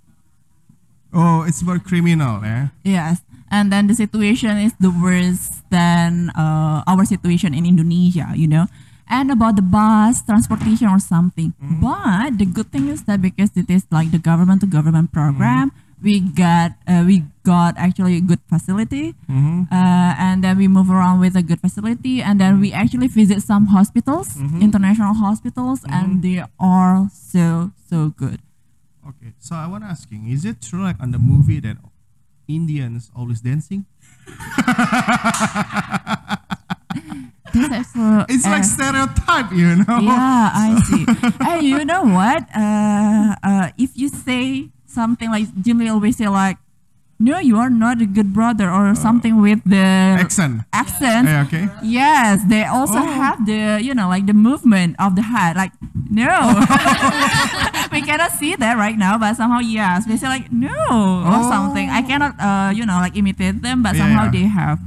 Oh, 1.09 1.49
it's 1.49 1.63
about 1.65 1.89
criminal, 1.89 2.45
eh? 2.45 2.69
yes, 2.85 3.25
and 3.51 3.73
then 3.73 3.89
the 3.89 3.95
situation 3.97 4.61
is 4.61 4.77
the 4.77 4.93
worst 4.93 5.65
than 5.73 6.29
uh, 6.37 6.85
our 6.85 7.09
situation 7.09 7.55
in 7.57 7.65
Indonesia. 7.65 8.37
You 8.37 8.47
know. 8.47 8.67
And 9.09 9.31
about 9.31 9.57
the 9.57 9.63
bus 9.63 10.23
transportation 10.23 10.89
or 10.89 10.99
something, 10.99 11.55
but 11.81 12.39
the 12.39 12.45
good 12.47 12.71
thing 12.73 12.89
is 12.89 13.05
that 13.05 13.23
because 13.23 13.51
it 13.57 13.71
is 13.71 13.87
like 13.91 14.11
the 14.11 14.19
government 14.19 14.61
to 14.63 14.67
government 14.67 15.13
program, 15.13 15.71
we 16.03 16.21
got 16.21 16.73
uh, 16.87 17.05
we 17.07 17.23
got 17.43 17.79
actually 17.79 18.17
a 18.17 18.21
good 18.21 18.41
facility, 18.51 19.15
Mm-hmm. 19.31 19.73
uh, 19.73 20.13
and 20.19 20.43
then 20.45 20.59
we 20.59 20.69
move 20.69 20.91
around 20.91 21.21
with 21.21 21.37
a 21.37 21.43
good 21.43 21.61
facility 21.61 22.21
and 22.21 22.39
then 22.41 22.61
we 22.61 22.73
actually 22.73 23.07
visit 23.07 23.41
some 23.43 23.67
hospitals 23.73 24.37
international 24.61 25.15
hospitals 25.15 25.81
and 25.89 26.21
they 26.23 26.43
are 26.59 27.09
so 27.15 27.71
so 27.89 28.11
good. 28.11 28.41
Okay, 29.07 29.33
so 29.39 29.55
I 29.55 29.69
want 29.71 29.85
to 29.85 29.89
asking, 29.89 30.27
is 30.29 30.45
it 30.45 30.61
true 30.61 30.83
like 30.83 30.99
on 31.01 31.13
the 31.15 31.19
movie 31.23 31.61
that 31.61 31.77
Indians 32.51 33.09
always 33.15 33.41
dancing? 33.41 33.87
Actually- 37.57 38.25
It's 38.33 38.45
like 38.47 38.63
uh, 38.63 38.75
stereotype, 38.77 39.51
you 39.53 39.77
know? 39.83 39.99
yeah 40.13 40.51
i 40.53 40.69
see 40.89 41.05
and 41.49 41.61
you 41.65 41.85
know 41.85 42.03
what 42.05 42.45
uh, 42.55 43.35
uh, 43.43 43.67
if 43.79 43.91
you 43.97 44.09
say 44.09 44.69
something 44.87 45.31
like 45.31 45.47
jimmy 45.61 45.89
always 45.89 46.17
say 46.17 46.29
like 46.29 46.57
no 47.19 47.39
you 47.41 47.57
are 47.57 47.71
not 47.73 48.01
a 48.01 48.05
good 48.07 48.33
brother 48.37 48.69
or 48.69 48.93
something 48.95 49.41
with 49.41 49.61
the 49.65 49.81
Accent. 50.21 50.61
accent 50.73 51.25
Yeah, 51.29 51.45
okay. 51.49 51.65
Yes, 51.81 52.45
they 52.45 52.65
also 52.69 53.01
Oh. 53.01 53.09
have 53.09 53.41
the 53.49 53.81
you 53.81 53.97
know 53.97 54.09
like 54.13 54.29
the 54.29 54.37
movement 54.37 54.97
of 55.01 55.17
the 55.17 55.25
head. 55.25 55.57
Like 55.57 55.73
no, 56.13 56.29
we 57.93 58.03
cannot 58.05 58.33
see 58.37 58.53
that 58.57 58.77
right 58.77 58.97
now, 59.01 59.17
but 59.17 59.33
somehow 59.37 59.61
yes, 59.65 60.05
they 60.05 60.17
say 60.21 60.29
like 60.29 60.53
no 60.53 60.69
or 61.25 61.41
something. 61.49 61.89
I 61.89 62.03
cannot 62.05 62.37
uh 62.37 62.71
you 62.77 62.85
know 62.85 63.01
like 63.01 63.17
imitate 63.17 63.63
them, 63.65 63.81
but 63.83 63.97
Yeah, 63.97 64.03
somehow 64.05 64.25
yeah. 64.29 64.37
they 64.37 64.47
have. 64.53 64.79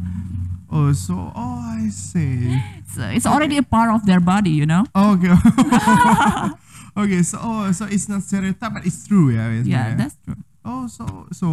Oh, 0.72 0.94
so 0.94 1.32
oh, 1.36 1.60
I 1.82 1.90
see. 1.90 2.62
So 2.94 3.02
it's 3.10 3.26
already 3.26 3.58
a 3.58 3.64
part 3.64 3.90
of 3.94 4.06
their 4.06 4.20
body, 4.20 4.52
you 4.52 4.66
know. 4.66 4.86
Okay. 4.96 5.34
okay. 6.98 7.22
So 7.24 7.38
oh, 7.42 7.72
so 7.72 7.86
it's 7.86 8.08
not 8.10 8.22
stereotype, 8.24 8.74
but 8.74 8.86
it's 8.86 9.08
true, 9.08 9.30
yeah. 9.34 9.50
it's- 9.52 9.68
Yeah, 9.68 9.96
that's 9.96 10.16
true. 10.26 10.38
Oh, 10.66 10.88
so 10.88 11.28
so 11.32 11.48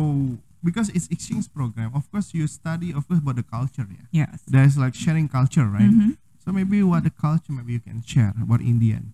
because 0.62 0.88
it's 0.90 1.06
exchange 1.08 1.49
program, 1.52 1.92
of 1.94 2.11
course 2.11 2.35
you 2.35 2.46
study, 2.46 2.92
of 2.92 3.06
course, 3.08 3.20
about 3.20 3.37
the 3.37 3.42
culture, 3.46 3.87
yeah. 3.88 4.26
Yes. 4.26 4.42
There's 4.46 4.76
like 4.76 4.94
sharing 4.94 5.28
culture, 5.28 5.64
right? 5.66 5.88
Mhm. 5.88 6.16
So 6.44 6.52
maybe 6.52 6.82
what 6.82 7.04
the 7.04 7.11
culture 7.11 7.52
maybe 7.52 7.73
you 7.75 7.80
can 7.80 8.02
share 8.04 8.35
about 8.40 8.61
Indian, 8.61 9.12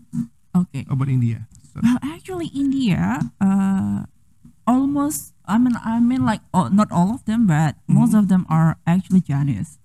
Okay. 0.54 0.85
about 0.90 1.09
India. 1.09 1.47
So, 1.73 1.80
Well, 1.82 1.97
actually, 2.04 2.49
India, 2.52 3.32
uh, 3.40 4.04
almost. 4.66 5.32
I 5.47 5.59
mean, 5.59 5.75
I 5.85 5.99
mean, 6.00 6.25
like 6.25 6.40
all, 6.54 6.68
not 6.71 6.92
all 6.92 7.11
of 7.14 7.25
them, 7.25 7.47
but 7.47 7.76
most 7.88 8.14
of 8.14 8.28
them 8.28 8.44
are 8.49 8.76
actually 8.87 9.21
genius. 9.25 9.78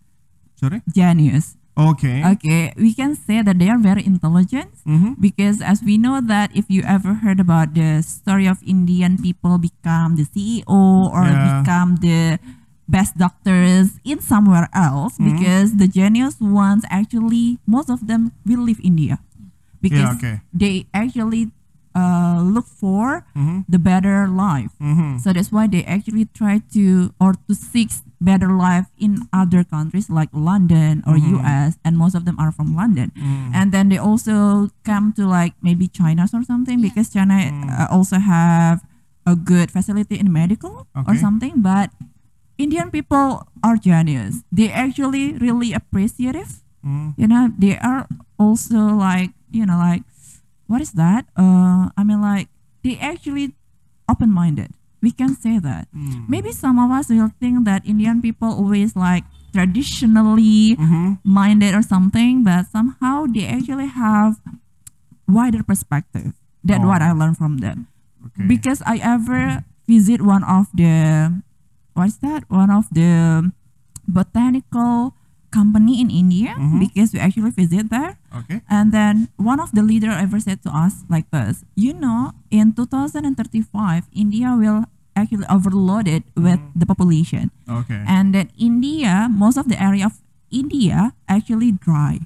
Sorry. 0.60 0.82
Genius. 0.90 1.56
Okay. 1.78 2.26
Okay, 2.26 2.74
we 2.76 2.90
can 2.94 3.14
say 3.14 3.46
that 3.46 3.60
they 3.62 3.70
are 3.70 3.78
very 3.78 4.02
intelligent 4.04 4.74
Mm-hmm. 4.82 5.22
because 5.22 5.62
as 5.62 5.86
we 5.86 5.98
know 6.02 6.18
that 6.26 6.50
if 6.58 6.66
you 6.74 6.82
ever 6.82 7.22
heard 7.22 7.38
about 7.40 7.78
the 7.78 8.02
story 8.02 8.48
of 8.50 8.58
Indian 8.66 9.18
people 9.22 9.62
become 9.62 10.18
the 10.18 10.26
CEO 10.26 10.66
or 11.14 11.22
Yeah. 11.30 11.62
become 11.62 12.02
the 12.02 12.42
best 12.90 13.14
doctors 13.22 14.02
in 14.02 14.18
somewhere 14.26 14.74
else 14.74 15.22
Mm-hmm. 15.22 15.38
because 15.38 15.78
the 15.78 15.86
genius 15.86 16.42
ones 16.42 16.82
actually 16.90 17.62
most 17.70 17.94
of 17.94 18.08
them 18.10 18.34
will 18.42 18.66
leave 18.66 18.82
India 18.82 19.22
because 19.78 20.18
okay. 20.18 20.42
they 20.50 20.90
actually 20.98 21.54
uh, 21.94 22.42
look 22.42 22.66
for 22.66 23.22
Mm-hmm. 23.38 23.70
the 23.70 23.78
better 23.78 24.26
life. 24.26 24.74
Mm-hmm. 24.82 25.22
So 25.22 25.30
that's 25.30 25.52
why 25.54 25.68
they 25.70 25.86
actually 25.86 26.26
try 26.34 26.62
to 26.74 27.14
or 27.22 27.38
to 27.46 27.54
seek 27.54 27.94
better 28.20 28.50
life 28.50 28.90
in 28.98 29.30
other 29.32 29.64
countries 29.64 30.10
like 30.10 30.30
London 30.34 31.04
or 31.06 31.16
Mhm. 31.22 31.38
US 31.38 31.78
and 31.86 31.98
most 31.98 32.16
of 32.18 32.26
them 32.26 32.34
are 32.42 32.50
from 32.52 32.74
London. 32.74 33.12
Mm. 33.14 33.54
And 33.54 33.68
then 33.72 33.90
they 33.94 33.98
also 34.02 34.70
come 34.84 35.14
to 35.14 35.28
like 35.30 35.54
maybe 35.62 35.86
China 35.88 36.26
or 36.34 36.42
something 36.42 36.80
Yeah. 36.82 36.90
because 36.90 37.14
China 37.14 37.38
uh, 37.70 37.86
also 37.94 38.18
have 38.18 38.82
a 39.28 39.36
good 39.38 39.70
facility 39.70 40.18
in 40.18 40.32
medical 40.34 40.88
or 40.96 41.14
something 41.20 41.62
but 41.62 41.92
Indian 42.58 42.90
people 42.90 43.46
are 43.62 43.78
genius. 43.78 44.42
They 44.50 44.74
actually 44.74 45.38
really 45.38 45.74
appreciative. 45.78 46.64
Mm. 46.82 47.14
You 47.22 47.28
know, 47.30 47.54
they 47.54 47.78
are 47.78 48.10
also 48.42 48.98
like, 48.98 49.30
you 49.54 49.66
know, 49.70 49.78
like 49.78 50.02
what 50.66 50.82
is 50.82 50.98
that? 50.98 51.30
Uh 51.38 51.94
I 51.94 52.02
mean 52.02 52.18
like 52.22 52.50
they 52.82 52.98
actually 52.98 53.54
open 54.10 54.34
minded. 54.34 54.74
We 55.08 55.16
can 55.16 55.40
say 55.40 55.56
that. 55.64 55.88
Mm. 55.96 56.28
Maybe 56.28 56.52
some 56.52 56.76
of 56.76 56.92
us 56.92 57.08
will 57.08 57.32
think 57.40 57.64
that 57.64 57.88
Indian 57.88 58.20
people 58.20 58.52
always 58.52 58.92
like 58.92 59.24
traditionally 59.56 60.76
Mm-hmm. 60.76 61.24
minded 61.24 61.72
or 61.72 61.80
something, 61.82 62.44
but 62.44 62.68
somehow 62.68 63.24
they 63.24 63.48
actually 63.48 63.88
have 63.88 64.36
wider 65.32 65.64
perspective. 65.64 66.36
That's 66.60 66.84
what 66.84 67.00
I 67.00 67.16
Oh. 67.16 67.16
learned 67.16 67.40
from 67.40 67.64
them. 67.64 67.88
Okay. 68.20 68.44
Because 68.52 68.84
I 68.84 69.00
ever 69.00 69.64
visit 69.88 70.20
one 70.20 70.44
of 70.44 70.68
the 70.76 71.32
what's 71.96 72.20
that? 72.20 72.44
One 72.52 72.68
of 72.68 72.92
the 72.92 73.48
botanical 74.04 75.16
company 75.56 76.04
in 76.04 76.12
India 76.12 76.52
Mhm. 76.60 76.84
because 76.84 77.16
we 77.16 77.24
actually 77.24 77.56
visit 77.56 77.88
there. 77.90 78.20
okay. 78.36 78.60
And 78.68 78.92
then 78.92 79.32
one 79.40 79.64
of 79.64 79.72
the 79.72 79.82
leader 79.82 80.12
ever 80.12 80.38
said 80.44 80.60
to 80.68 80.70
us 80.70 81.08
like 81.08 81.32
this, 81.32 81.64
you 81.80 81.96
know, 81.96 82.36
in 82.52 82.76
2035, 82.76 84.06
India 84.12 84.52
will 84.54 84.86
actually 85.18 85.50
overloaded 85.50 86.22
with 86.38 86.62
the 86.78 86.86
population. 86.86 87.50
Okay. 87.66 88.06
And 88.06 88.38
that 88.38 88.54
India, 88.54 89.26
most 89.26 89.58
of 89.58 89.66
the 89.68 89.82
area 89.82 90.06
of 90.06 90.22
India 90.54 91.18
actually 91.28 91.74
dry. 91.74 92.22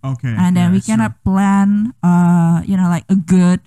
okay. 0.00 0.32
And 0.32 0.54
then 0.56 0.70
yeah, 0.70 0.72
we 0.72 0.78
it's 0.78 0.86
true. 0.86 0.96
cannot 0.96 1.18
plant, 1.26 1.92
uh, 2.00 2.62
you 2.64 2.78
know, 2.78 2.88
like 2.88 3.04
a 3.10 3.18
good 3.18 3.60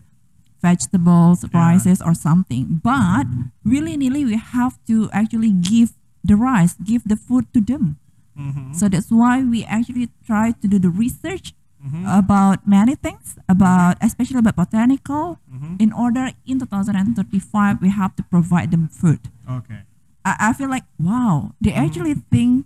vegetables, 0.61 1.45
rices 1.53 2.01
or 2.01 2.13
something. 2.15 2.79
But 2.83 3.27
really, 3.63 3.97
nilly, 3.97 4.25
we 4.25 4.37
have 4.37 4.79
to 4.87 5.09
actually 5.11 5.51
give 5.51 5.93
the 6.23 6.35
rice, 6.35 6.75
give 6.79 7.03
the 7.03 7.15
food 7.19 7.51
to 7.53 7.59
them. 7.61 7.99
Mhm. 8.39 8.73
So 8.73 8.87
that's 8.89 9.11
why 9.11 9.43
we 9.43 9.63
actually 9.67 10.09
try 10.25 10.51
to 10.57 10.65
do 10.67 10.79
the 10.79 10.89
research 10.89 11.53
Mhm. 11.83 12.07
about 12.07 12.63
many 12.65 12.95
things, 12.95 13.35
about 13.51 13.99
especially 13.99 14.39
about 14.39 14.55
botanical. 14.55 15.37
Mhm. 15.51 15.75
In 15.83 15.91
order 15.91 16.31
in 16.47 16.59
2035, 16.63 17.81
we 17.83 17.89
have 17.91 18.15
to 18.15 18.23
provide 18.23 18.71
them 18.71 18.87
food. 18.87 19.19
Okay. 19.43 19.83
I, 20.23 20.49
I 20.49 20.53
feel 20.55 20.71
like 20.71 20.87
wow, 20.95 21.51
they 21.59 21.75
actually 21.75 22.15
think 22.31 22.65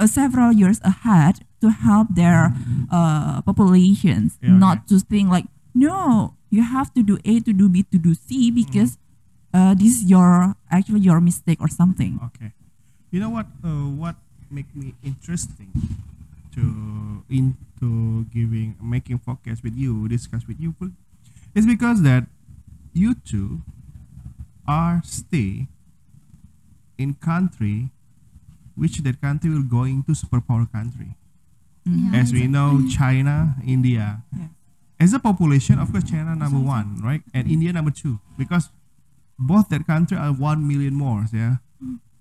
uh, 0.00 0.08
several 0.08 0.50
years 0.56 0.80
ahead 0.82 1.44
to 1.60 1.68
help 1.68 2.16
their 2.16 2.56
uh, 2.88 3.44
populations, 3.44 4.40
Yeah, 4.40 4.56
not 4.56 4.88
to 4.88 4.98
think 5.00 5.28
like 5.28 5.44
no, 5.76 6.32
you 6.48 6.64
have 6.64 6.88
to 6.96 7.02
do 7.04 7.20
A 7.28 7.40
to 7.44 7.52
do 7.52 7.68
B 7.68 7.84
to 7.92 7.98
do 8.00 8.14
C 8.16 8.48
because 8.50 8.96
uh, 9.52 9.76
this 9.76 10.00
is 10.00 10.08
your 10.08 10.56
actually 10.72 11.04
your 11.04 11.20
mistake 11.20 11.60
or 11.60 11.68
something. 11.68 12.16
Okay. 12.32 12.56
You 13.12 13.20
know 13.20 13.30
what? 13.30 13.46
Uh, 13.60 13.92
what 13.92 14.16
make 14.50 14.72
me 14.72 14.94
interesting 15.04 15.68
to 16.54 17.24
into 17.28 18.24
giving 18.32 18.76
making 18.80 19.18
podcast 19.18 19.62
with 19.62 19.74
you, 19.76 20.08
discuss 20.08 20.46
with 20.46 20.60
you, 20.60 20.74
is 21.54 21.66
because 21.66 22.02
that 22.02 22.26
you 22.92 23.14
two 23.14 23.62
are 24.66 25.02
stay 25.04 25.66
in 26.96 27.14
country 27.14 27.90
which 28.76 28.98
that 28.98 29.20
country 29.20 29.50
will 29.50 29.62
going 29.62 30.02
to 30.04 30.12
superpower 30.12 30.70
country. 30.70 31.14
Yeah, 31.84 32.20
As 32.20 32.32
we 32.32 32.46
know. 32.46 32.82
China, 32.90 33.54
India. 33.66 34.22
Yeah. 34.36 34.48
As 34.98 35.12
a 35.12 35.18
population, 35.18 35.78
of 35.78 35.92
course, 35.92 36.04
China 36.04 36.34
number 36.34 36.58
one, 36.58 36.96
right, 37.02 37.22
and 37.34 37.50
India 37.50 37.72
number 37.72 37.90
two, 37.90 38.20
because 38.38 38.70
both 39.38 39.68
that 39.68 39.86
country 39.86 40.16
are 40.16 40.32
one 40.32 40.66
million 40.66 40.94
more. 40.94 41.26
Yeah, 41.32 41.56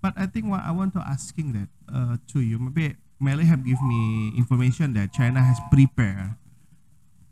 but 0.01 0.13
I 0.17 0.25
think 0.25 0.47
what 0.47 0.61
I 0.65 0.71
want 0.71 0.93
to 0.93 0.99
asking 0.99 1.53
that 1.53 1.69
uh, 1.87 2.17
to 2.33 2.41
you, 2.41 2.59
maybe 2.59 2.97
Melly 3.23 3.45
have 3.45 3.63
give 3.65 3.81
me 3.81 4.33
information 4.35 4.93
that 4.93 5.13
China 5.13 5.41
has 5.41 5.57
prepared 5.71 6.35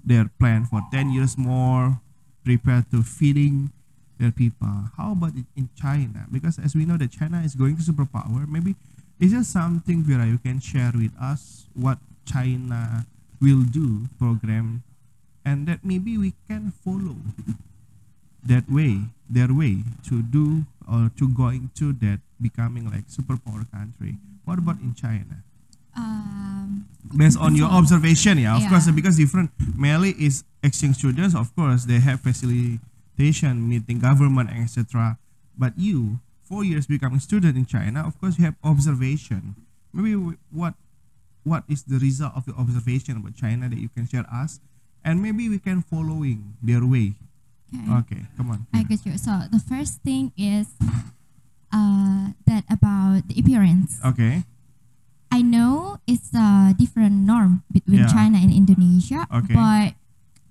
their 0.04 0.32
plan 0.40 0.66
for 0.66 0.82
ten 0.92 1.12
years 1.12 1.38
more, 1.38 2.00
prepared 2.44 2.90
to 2.92 3.04
feeding 3.04 3.76
their 4.18 4.32
people. 4.32 4.90
How 4.96 5.12
about 5.12 5.36
in 5.36 5.70
China? 5.76 6.26
Because 6.32 6.58
as 6.58 6.74
we 6.74 6.86
know 6.86 6.96
that 6.96 7.12
China 7.12 7.44
is 7.44 7.54
going 7.54 7.76
to 7.76 7.84
superpower, 7.84 8.48
maybe 8.48 8.76
is 9.20 9.34
there 9.36 9.44
something 9.44 10.02
Vera 10.02 10.26
you 10.26 10.40
can 10.40 10.60
share 10.60 10.96
with 10.96 11.12
us 11.20 11.68
what 11.76 12.00
China 12.26 13.06
will 13.42 13.62
do 13.62 14.08
program 14.18 14.84
and 15.44 15.68
that 15.68 15.84
maybe 15.84 16.18
we 16.18 16.34
can 16.48 16.72
follow 16.72 17.18
that 18.46 18.70
way 18.70 19.02
their 19.30 19.54
way 19.54 19.84
to 20.06 20.22
do 20.22 20.66
or 20.90 21.12
to 21.18 21.30
going 21.30 21.70
to 21.76 21.94
that 21.94 22.20
becoming 22.42 22.90
like 22.90 23.06
superpower 23.10 23.66
country 23.72 24.18
what 24.46 24.58
about 24.58 24.80
in 24.82 24.94
china 24.94 25.42
Um, 25.96 26.88
based 27.18 27.38
on 27.38 27.56
your 27.56 27.68
observation 27.68 28.38
yeah 28.40 28.56
of 28.56 28.62
Yeah. 28.64 28.70
course 28.70 28.90
because 28.92 29.18
different 29.18 29.52
Melly 29.76 30.12
is 30.18 30.44
exchange 30.64 30.96
students 30.98 31.36
of 31.36 31.54
course 31.56 31.84
they 31.86 32.00
have 32.00 32.22
facilitation 32.22 33.68
meeting 33.68 34.00
government 34.00 34.50
etc 34.56 35.18
but 35.58 35.74
you 35.78 36.20
four 36.44 36.64
years 36.64 36.88
becoming 36.88 37.20
student 37.20 37.58
in 37.58 37.66
china 37.66 38.08
of 38.08 38.16
course 38.20 38.40
you 38.40 38.46
have 38.46 38.56
observation 38.64 39.56
maybe 39.92 40.16
what 40.52 40.76
what 41.44 41.64
is 41.68 41.84
the 41.84 42.00
result 42.00 42.32
of 42.36 42.48
your 42.48 42.56
observation 42.56 43.18
about 43.18 43.36
china 43.36 43.68
that 43.68 43.78
you 43.80 43.90
can 43.90 44.08
share 44.08 44.26
us 44.32 44.60
and 45.04 45.22
maybe 45.22 45.50
we 45.50 45.60
can 45.60 45.82
following 45.82 46.56
their 46.64 46.86
way 46.86 47.16
okay. 47.76 47.92
okay 48.00 48.22
come 48.38 48.50
on 48.52 48.68
I 48.74 48.84
get 48.84 49.06
you. 49.06 49.18
So 49.18 49.32
the 49.52 49.60
first 49.60 50.00
thing 50.04 50.32
is 50.38 50.68
uh, 51.72 52.32
that 52.48 52.64
about 52.70 53.28
the 53.28 53.40
appearance. 53.40 54.00
okay 54.06 54.44
I 55.32 55.42
know 55.42 55.98
it's 56.06 56.34
a 56.36 56.76
different 56.78 57.24
norm 57.24 57.64
between 57.72 58.04
Yeah. 58.04 58.12
China 58.12 58.38
and 58.38 58.52
Indonesia, 58.52 59.26
Okay. 59.32 59.56
but 59.56 59.96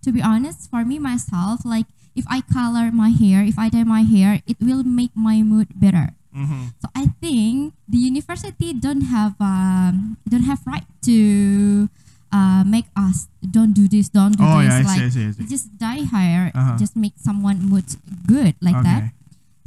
to 0.02 0.08
be 0.10 0.24
honest, 0.24 0.70
for 0.72 0.84
me 0.88 0.96
myself, 0.98 1.64
like 1.64 1.84
if 2.16 2.24
I 2.26 2.40
color 2.40 2.88
my 2.90 3.12
hair, 3.12 3.44
if 3.44 3.58
I 3.60 3.68
dye 3.68 3.84
my 3.84 4.02
hair, 4.02 4.40
it 4.48 4.56
will 4.58 4.82
make 4.82 5.12
my 5.14 5.44
mood 5.44 5.68
better. 5.76 6.16
mm-hmm. 6.32 6.72
So 6.80 6.88
I 6.96 7.12
think 7.20 7.74
the 7.90 7.98
university 7.98 8.72
don't 8.72 9.10
have 9.12 9.34
um, 9.42 10.16
don't 10.24 10.46
have 10.48 10.62
right 10.64 10.86
to 11.04 11.88
uh, 12.32 12.62
make 12.64 12.86
us 12.96 13.26
don't 13.42 13.74
do 13.74 13.86
this, 13.90 14.08
don't 14.08 14.38
do 14.38 14.42
oh 14.46 14.62
this. 14.62 14.70
yeah 14.70 14.78
I 14.78 14.82
like 14.86 14.98
see, 14.98 15.04
I 15.04 15.10
see, 15.10 15.26
I 15.26 15.32
see. 15.36 15.46
just 15.50 15.66
dye 15.76 16.06
hair, 16.08 16.54
Uh-huh. 16.54 16.78
just 16.78 16.94
make 16.96 17.18
someone 17.20 17.60
mood 17.66 17.84
good 18.26 18.54
like 18.62 18.78
okay 18.80 18.88
that. 18.88 19.02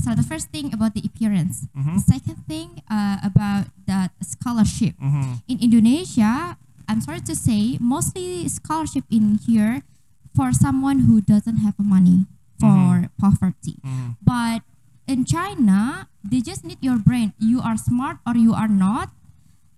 So 0.03 0.11
the 0.11 0.23
first 0.27 0.51
thing 0.51 0.73
about 0.75 0.93
the 0.93 1.03
appearance. 1.07 1.63
Mhm. 1.71 1.95
The 1.95 2.03
second 2.03 2.43
thing 2.43 2.83
uh, 2.91 3.23
about 3.23 3.71
that 3.87 4.11
scholarship 4.19 4.99
mm-hmm. 4.99 5.39
in 5.47 5.63
Indonesia. 5.63 6.59
I'm 6.91 6.99
sorry 6.99 7.23
to 7.23 7.35
say, 7.35 7.79
mostly 7.79 8.43
scholarship 8.51 9.07
in 9.07 9.39
here 9.39 9.87
for 10.35 10.51
someone 10.51 11.07
who 11.07 11.23
doesn't 11.23 11.63
have 11.63 11.79
money 11.79 12.27
for 12.59 13.07
poverty. 13.15 13.79
Mm-hmm. 13.79 14.19
But 14.19 14.67
in 15.07 15.23
China, 15.23 16.11
they 16.19 16.43
just 16.43 16.67
need 16.67 16.83
your 16.83 16.99
brain. 16.99 17.31
You 17.39 17.63
are 17.63 17.79
smart 17.79 18.19
or 18.27 18.35
you 18.35 18.51
are 18.51 18.67
not. 18.67 19.15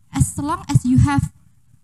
As 0.09 0.33
long 0.41 0.65
as 0.65 0.81
you 0.81 0.97
have 1.05 1.29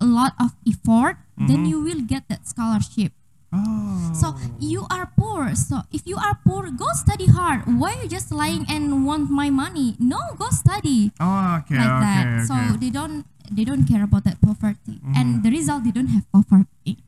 a 0.01 0.05
lot 0.09 0.33
of 0.41 0.57
effort, 0.65 1.21
then 1.37 1.65
Mhm. 1.65 1.69
you 1.69 1.77
will 1.85 2.01
get 2.01 2.25
that 2.33 2.49
scholarship. 2.49 3.13
Oh 3.53 4.11
So 4.15 4.35
you 4.59 4.85
are 4.91 5.11
poor. 5.17 5.55
So 5.55 5.81
if 5.91 6.03
you 6.07 6.15
are 6.17 6.39
poor, 6.45 6.71
go 6.71 6.87
study 6.93 7.27
hard. 7.27 7.63
Why 7.67 7.95
are 7.95 8.03
you 8.03 8.09
just 8.09 8.31
lying 8.31 8.65
and 8.69 9.05
want 9.05 9.29
my 9.31 9.49
money? 9.49 9.95
No, 9.99 10.19
go 10.37 10.49
study 10.51 11.11
oh 11.19 11.59
okay 11.63 11.75
like 11.79 11.91
okay 11.91 12.03
that. 12.05 12.23
okay 12.27 12.45
So 12.47 12.55
they 12.79 12.91
don't 12.91 13.25
they 13.51 13.63
don't 13.67 13.83
care 13.83 14.03
about 14.03 14.23
that 14.23 14.39
poverty. 14.39 14.99
And 15.15 15.43
the 15.43 15.51
result 15.51 15.83
they 15.83 15.91
don't 15.91 16.11
have 16.15 16.23
poverty. 16.31 17.03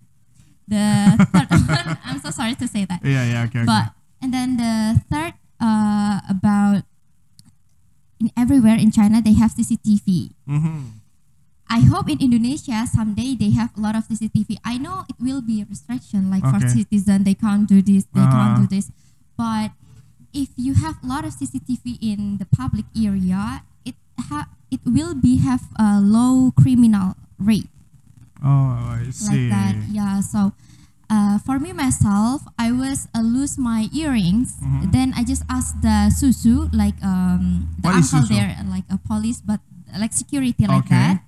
The 0.68 1.16
third 1.32 1.50
one, 1.52 1.88
I'm 2.08 2.20
so 2.24 2.32
sorry 2.32 2.56
to 2.56 2.68
say 2.68 2.84
that. 2.88 3.04
yeah 3.04 3.24
yeah 3.28 3.44
okay, 3.48 3.64
okay. 3.64 3.68
But 3.68 3.92
and 4.24 4.32
then 4.34 4.56
the 4.58 5.00
third 5.12 5.36
uh 5.60 6.20
about 6.28 6.84
in 8.20 8.32
everywhere 8.36 8.80
in 8.80 8.92
China 8.92 9.20
they 9.22 9.34
have 9.36 9.52
CCTV. 9.56 10.32
mm-hmm. 10.48 11.03
I 11.70 11.80
hope 11.82 12.10
in 12.10 12.20
Indonesia 12.22 12.86
someday 12.86 13.34
they 13.36 13.50
have 13.52 13.72
a 13.78 13.82
lot 13.82 13.96
of 13.96 14.06
CCTV. 14.06 14.58
I 14.64 14.78
know 14.78 15.06
it 15.10 15.16
will 15.20 15.42
be 15.42 15.62
a 15.62 15.66
restriction, 15.66 16.30
like 16.30 16.44
for 16.46 16.62
Okay. 16.62 16.86
citizen 16.86 17.24
they 17.24 17.34
can't 17.34 17.66
do 17.68 17.82
this, 17.82 18.06
they 18.14 18.22
can't 18.22 18.60
Uh-huh. 18.60 18.62
do 18.62 18.68
this. 18.70 18.92
But 19.36 19.74
if 20.34 20.50
you 20.58 20.74
have 20.78 21.02
a 21.02 21.08
lot 21.08 21.26
of 21.26 21.34
CCTV 21.34 21.98
in 22.02 22.38
the 22.38 22.46
public 22.46 22.86
area, 22.94 23.64
it 23.86 23.96
ha- 24.30 24.50
it 24.70 24.82
will 24.86 25.14
be 25.18 25.38
have 25.42 25.66
a 25.78 25.98
low 26.02 26.50
criminal 26.58 27.14
rate 27.38 27.70
oh 28.44 28.98
I 29.00 29.10
see 29.10 29.50
like 29.50 29.54
that. 29.56 29.74
Yeah. 29.90 30.20
So. 30.22 30.54
Uh, 31.14 31.38
for 31.38 31.60
me 31.60 31.70
myself, 31.78 32.42
I 32.58 32.72
was 32.74 33.06
uh, 33.14 33.22
lose 33.22 33.54
my 33.60 33.86
earrings. 33.94 34.58
Mhm. 34.58 34.90
Then 34.90 35.14
I 35.14 35.22
just 35.22 35.46
asked 35.46 35.78
the 35.86 36.10
shushu, 36.10 36.74
like 36.74 36.98
um, 37.06 37.70
the 37.78 37.94
What 37.94 38.02
uncle 38.02 38.26
there, 38.34 38.58
like 38.66 38.88
a 38.90 38.98
police, 38.98 39.38
but 39.38 39.62
like 39.94 40.10
security, 40.10 40.66
like 40.66 40.90
Okay. 40.90 40.96
that. 41.14 41.22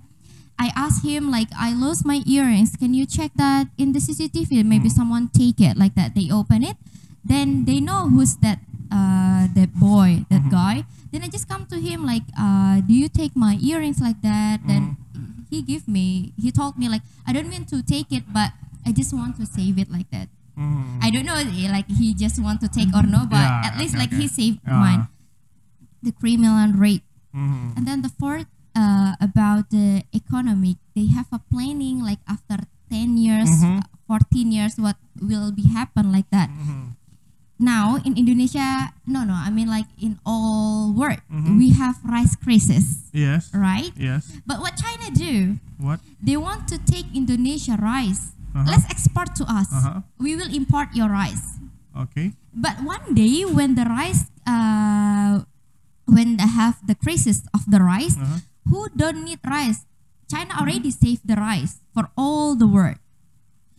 I 0.57 0.71
asked 0.75 1.03
him 1.03 1.29
like 1.29 1.49
I 1.57 1.73
lost 1.75 2.05
my 2.05 2.23
earrings. 2.25 2.75
Can 2.75 2.93
you 2.93 3.05
check 3.05 3.31
that 3.35 3.67
in 3.77 3.91
the 3.91 3.99
CCTV? 3.99 4.63
Maybe 4.63 4.87
Hmm. 4.89 4.95
someone 4.95 5.23
take 5.29 5.59
it 5.59 5.75
like 5.77 5.95
that. 5.95 6.15
They 6.15 6.31
open 6.31 6.63
it, 6.63 6.77
then 7.23 7.65
they 7.65 7.79
know 7.83 8.07
who's 8.09 8.35
that 8.39 8.59
uh 8.91 9.51
that 9.51 9.75
boy, 9.75 10.23
that 10.31 10.47
Mm-hmm. 10.47 10.55
guy. 10.55 10.75
Then 11.11 11.23
I 11.23 11.29
just 11.31 11.47
come 11.47 11.65
to 11.71 11.79
him 11.79 12.03
like, 12.05 12.23
uh, 12.35 12.79
do 12.83 12.91
you 12.93 13.07
take 13.07 13.35
my 13.35 13.55
earrings 13.63 13.99
like 13.99 14.19
that? 14.23 14.63
Then 14.67 14.95
Mm-hmm. 15.15 15.51
he 15.51 15.61
give 15.61 15.87
me. 15.87 16.31
He 16.39 16.51
told 16.51 16.77
me 16.79 16.87
like 16.87 17.03
I 17.27 17.33
don't 17.35 17.49
mean 17.51 17.65
to 17.75 17.83
take 17.83 18.11
it, 18.15 18.23
but 18.31 18.51
I 18.87 18.91
just 18.95 19.11
want 19.11 19.35
to 19.39 19.45
save 19.45 19.75
it 19.79 19.91
like 19.91 20.07
that. 20.15 20.31
Mhm. 20.55 21.03
I 21.03 21.11
don't 21.11 21.27
know 21.27 21.35
eh, 21.35 21.67
like 21.67 21.91
he 21.91 22.15
just 22.15 22.39
want 22.39 22.63
to 22.63 22.71
take 22.71 22.87
or 22.95 23.03
no, 23.03 23.27
but 23.27 23.43
Yeah, 23.43 23.67
at 23.67 23.75
least 23.75 23.91
okay, 23.95 24.07
like 24.07 24.13
okay. 24.15 24.23
he 24.23 24.27
saved 24.31 24.63
Yeah. 24.63 24.79
mine. 24.79 25.03
The 25.99 26.15
criminal 26.15 26.71
rate. 26.79 27.03
Mhm. 27.35 27.75
And 27.75 27.83
then 27.83 27.99
the 28.07 28.13
fourth 28.13 28.47
uh, 28.75 29.15
about 29.19 29.71
the 29.71 30.03
economic, 30.13 30.77
they 30.93 31.07
have 31.07 31.27
a 31.31 31.39
planning 31.39 32.03
like 32.03 32.19
after 32.27 32.59
10 32.91 33.17
years, 33.17 33.49
Mhm. 33.49 33.79
uh, 33.79 33.83
14 34.05 34.51
years, 34.51 34.77
what 34.77 34.99
will 35.17 35.49
be 35.51 35.65
happen 35.71 36.11
like 36.11 36.29
that. 36.29 36.51
Mhm. 36.51 36.93
Now 37.55 37.95
in 38.03 38.19
Indonesia, 38.19 38.91
no, 39.07 39.23
no, 39.23 39.31
I 39.33 39.47
mean 39.49 39.71
like 39.71 39.87
in 39.95 40.19
all 40.27 40.91
world, 40.91 41.23
Mhm. 41.31 41.55
we 41.55 41.71
have 41.71 42.03
rice 42.03 42.35
crisis, 42.35 43.07
yes 43.15 43.47
right? 43.55 43.95
yes 43.95 44.27
But 44.43 44.59
what 44.59 44.75
China 44.75 45.07
do? 45.09 45.55
what 45.79 46.03
They 46.19 46.35
want 46.35 46.67
to 46.67 46.77
take 46.77 47.07
Indonesia 47.15 47.79
rice. 47.79 48.35
Uh-huh. 48.51 48.67
Let's 48.67 48.83
export 48.91 49.35
to 49.39 49.47
us. 49.47 49.71
Uh-huh. 49.71 50.03
We 50.19 50.35
will 50.35 50.51
import 50.51 50.91
your 50.99 51.07
rice. 51.07 51.55
okay 51.95 52.35
But 52.51 52.83
one 52.83 53.15
day 53.15 53.43
when 53.47 53.75
the 53.79 53.87
rice, 53.87 54.27
uh, 54.43 55.43
when 56.07 56.35
they 56.35 56.47
have 56.47 56.79
the 56.83 56.95
crisis 56.95 57.43
of 57.55 57.63
the 57.71 57.79
rice, 57.79 58.19
Uh-huh. 58.19 58.43
Who 58.69 58.89
don't 58.95 59.23
need 59.25 59.39
rice? 59.45 59.85
China 60.29 60.57
already 60.59 60.89
saved 60.89 61.27
the 61.27 61.35
rice 61.37 61.81
for 61.93 62.09
all 62.17 62.55
the 62.55 62.65
world. 62.67 62.97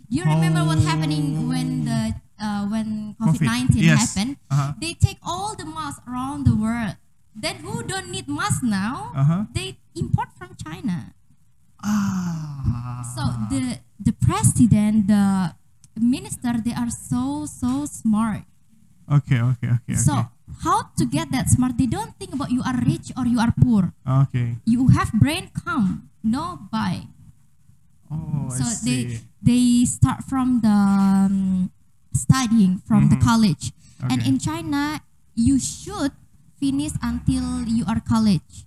Do 0.09 0.17
you 0.19 0.25
remember 0.25 0.63
what 0.63 0.79
happening 0.87 1.49
when 1.51 1.85
the 1.85 2.15
uh, 2.39 2.63
when 2.71 3.17
COVID 3.19 3.43
nineteen 3.43 3.83
Yes. 3.83 4.15
happened? 4.15 4.39
Uh-huh. 4.51 4.73
They 4.79 4.95
take 4.95 5.19
all 5.27 5.59
the 5.59 5.67
masks 5.67 6.03
around 6.07 6.47
the 6.47 6.55
world. 6.55 6.95
Then 7.35 7.57
who 7.67 7.83
don't 7.83 8.09
need 8.15 8.29
mask 8.31 8.63
now? 8.63 9.11
Uh-huh. 9.15 9.45
They 9.53 9.77
import 9.99 10.31
from 10.39 10.55
China. 10.55 11.13
ah 11.83 13.03
So 13.15 13.23
the 13.51 13.83
the 13.99 14.15
president, 14.15 15.09
the 15.11 15.53
minister, 15.99 16.55
they 16.63 16.73
are 16.73 16.91
so 16.91 17.47
so 17.51 17.85
smart. 17.91 18.47
Okay, 19.11 19.43
okay, 19.43 19.71
okay, 19.83 19.95
okay. 19.99 20.27
How 20.63 20.89
to 20.97 21.05
get 21.05 21.31
that 21.33 21.49
smart? 21.49 21.77
They 21.77 21.87
don't 21.87 22.17
think 22.17 22.33
about 22.33 22.51
you 22.51 22.63
are 22.65 22.77
rich 22.81 23.13
or 23.17 23.27
you 23.27 23.39
are 23.39 23.53
poor. 23.61 23.93
okay. 24.25 24.57
You 24.65 24.89
have 24.97 25.13
brain 25.13 25.51
come, 25.53 26.09
no 26.25 26.69
buy. 26.73 27.07
Oh, 28.11 28.49
I 28.51 28.57
so 28.57 28.65
see. 28.65 28.87
they 28.87 29.03
they 29.43 29.65
start 29.85 30.23
from 30.25 30.61
the 30.63 30.71
um, 30.71 31.71
studying 32.15 32.79
from 32.87 33.11
the 33.11 33.19
college, 33.19 33.75
and 34.01 34.23
in 34.23 34.39
China 34.39 35.03
you 35.35 35.59
should 35.59 36.15
finish 36.57 36.95
until 37.03 37.67
you 37.67 37.85
are 37.85 37.99
college. 38.01 38.65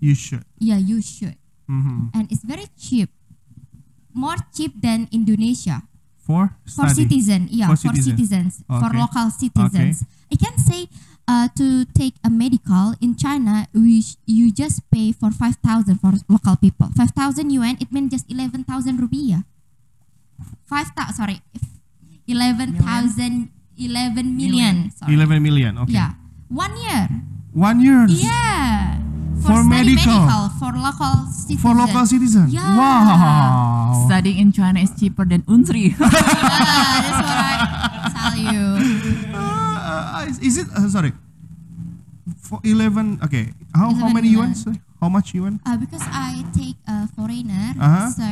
you 0.00 0.14
should. 0.14 0.44
Yeah, 0.58 0.78
you 0.78 1.02
should, 1.02 1.34
Mm-hmm. 1.70 2.14
and 2.14 2.24
it's 2.30 2.42
very 2.46 2.66
cheap, 2.78 3.10
more 4.14 4.36
cheap 4.54 4.74
than 4.80 5.06
Indonesia 5.10 5.82
For 6.18 6.54
for 6.66 6.86
study. 6.90 7.06
citizen. 7.06 7.46
Yeah, 7.50 7.66
For 7.70 7.76
for, 7.76 7.94
citizen. 7.94 8.14
citizens, 8.18 8.52
for 8.66 8.90
local 8.94 9.30
citizens. 9.30 10.04
I 10.32 10.36
can 10.36 10.56
say. 10.58 10.88
Uh, 11.28 11.44
to 11.52 11.84
take 11.92 12.14
a 12.24 12.30
medical 12.32 12.94
in 13.04 13.12
China, 13.14 13.68
we 13.76 14.00
sh- 14.00 14.16
you 14.24 14.48
just 14.50 14.80
pay 14.90 15.12
for 15.12 15.28
five 15.30 15.56
thousand 15.60 16.00
for 16.00 16.16
local 16.26 16.56
people. 16.56 16.88
Five 16.96 17.10
thousand 17.12 17.50
yuan, 17.52 17.76
it 17.84 17.92
means 17.92 18.12
just 18.16 18.24
eleven 18.32 18.64
thousand 18.64 18.96
rupiah. 18.96 19.44
Five 20.64 20.88
thousand, 20.96 21.14
sorry, 21.20 21.42
eleven 22.26 22.80
thousand, 22.80 23.50
eleven 23.76 24.36
million. 24.40 24.88
Sorry. 24.96 25.12
11 25.20 25.42
million. 25.42 25.76
Okay. 25.84 25.92
Yeah, 26.00 26.12
one 26.48 26.72
year. 26.80 27.08
One 27.52 27.80
year. 27.84 28.06
Yeah, 28.08 28.96
For 29.44 29.52
study 29.68 30.00
medical. 30.00 30.48
for 30.56 30.72
local 30.80 31.28
citizens. 31.28 31.60
For 31.60 31.74
local 31.76 32.06
citizen. 32.06 32.46
Yeah. 32.48 32.72
Wow. 32.72 34.04
Studying 34.08 34.38
in 34.38 34.52
China 34.52 34.80
is 34.80 34.96
cheaper 34.98 35.26
than 35.28 35.42
Unsri. 35.44 35.92
Yeah, 35.92 36.08
that's 36.08 37.20
what 37.20 37.36
I 37.36 38.10
tell 38.16 38.36
you. 38.40 38.64
Uh, 40.18 40.26
is- 40.26 40.42
is 40.42 40.54
it? 40.58 40.68
Uh, 40.74 40.88
sorry. 40.88 41.12
For 42.42 42.60
11. 42.64 43.20
Okay. 43.24 43.52
How, 43.74 43.92
how 43.94 44.08
many 44.08 44.28
yuan? 44.28 44.52
How 45.00 45.08
much 45.08 45.32
yuan? 45.34 45.60
Uh, 45.64 45.76
because 45.78 46.02
I 46.04 46.42
take 46.52 46.76
a 46.86 47.06
foreigner, 47.14 47.72
Uh-huh. 47.78 48.10
so 48.10 48.26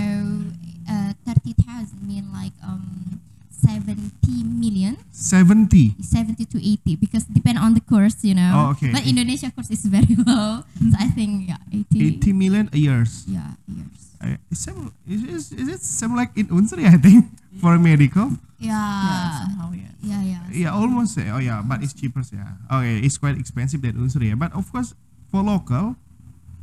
uh, 0.91 1.11
thirty 1.25 1.55
thousand 1.55 2.03
mean 2.03 2.27
like 2.35 2.53
um 2.65 3.21
seventy 3.51 4.43
million. 4.43 4.97
70. 5.11 5.97
70 6.01 6.45
to 6.55 6.59
80 6.61 6.97
because 6.97 7.25
depend 7.31 7.59
on 7.59 7.75
the 7.75 7.81
course 7.83 8.21
you 8.23 8.35
know 8.37 8.53
Oh, 8.55 8.67
okay. 8.77 8.93
but 8.93 9.03
indonesia 9.09 9.51
course 9.51 9.71
is 9.73 9.83
very 9.89 10.13
low 10.29 10.63
so 10.77 10.95
i 11.01 11.09
think 11.11 11.49
yeah 11.51 11.59
80, 11.73 12.21
80 12.23 12.33
million 12.37 12.67
a 12.73 12.79
years. 12.79 13.25
yeah 13.27 13.57
years 13.67 14.03
Uh, 14.17 14.33
same, 14.49 14.89
is, 15.05 15.21
is, 15.29 15.45
is 15.53 15.67
it 15.69 15.81
same 15.85 16.17
like 16.17 16.33
in 16.41 16.49
Unsri, 16.49 16.89
I 16.89 16.97
think, 16.97 17.29
for 17.61 17.79
medical? 17.79 18.31
yeah, 18.59 18.73
yeah 18.73 19.31
somehow, 19.45 19.69
yeah. 19.73 19.93
yeah 20.01 20.23
yeah 20.25 20.43
Yeah, 20.57 20.73
almost. 20.73 21.19
uh, 21.19 21.37
Oh, 21.37 21.43
yeah, 21.43 21.61
but 21.61 21.83
it's 21.85 21.93
cheaper. 21.93 22.25
Yeah. 22.33 22.57
Okay, 22.73 23.05
it's 23.05 23.19
quite 23.21 23.37
expensive 23.37 23.85
Unsri. 23.85 24.33
Yeah. 24.33 24.39
But 24.41 24.57
of 24.57 24.65
course, 24.73 24.97
for 25.29 25.45
local, 25.45 25.97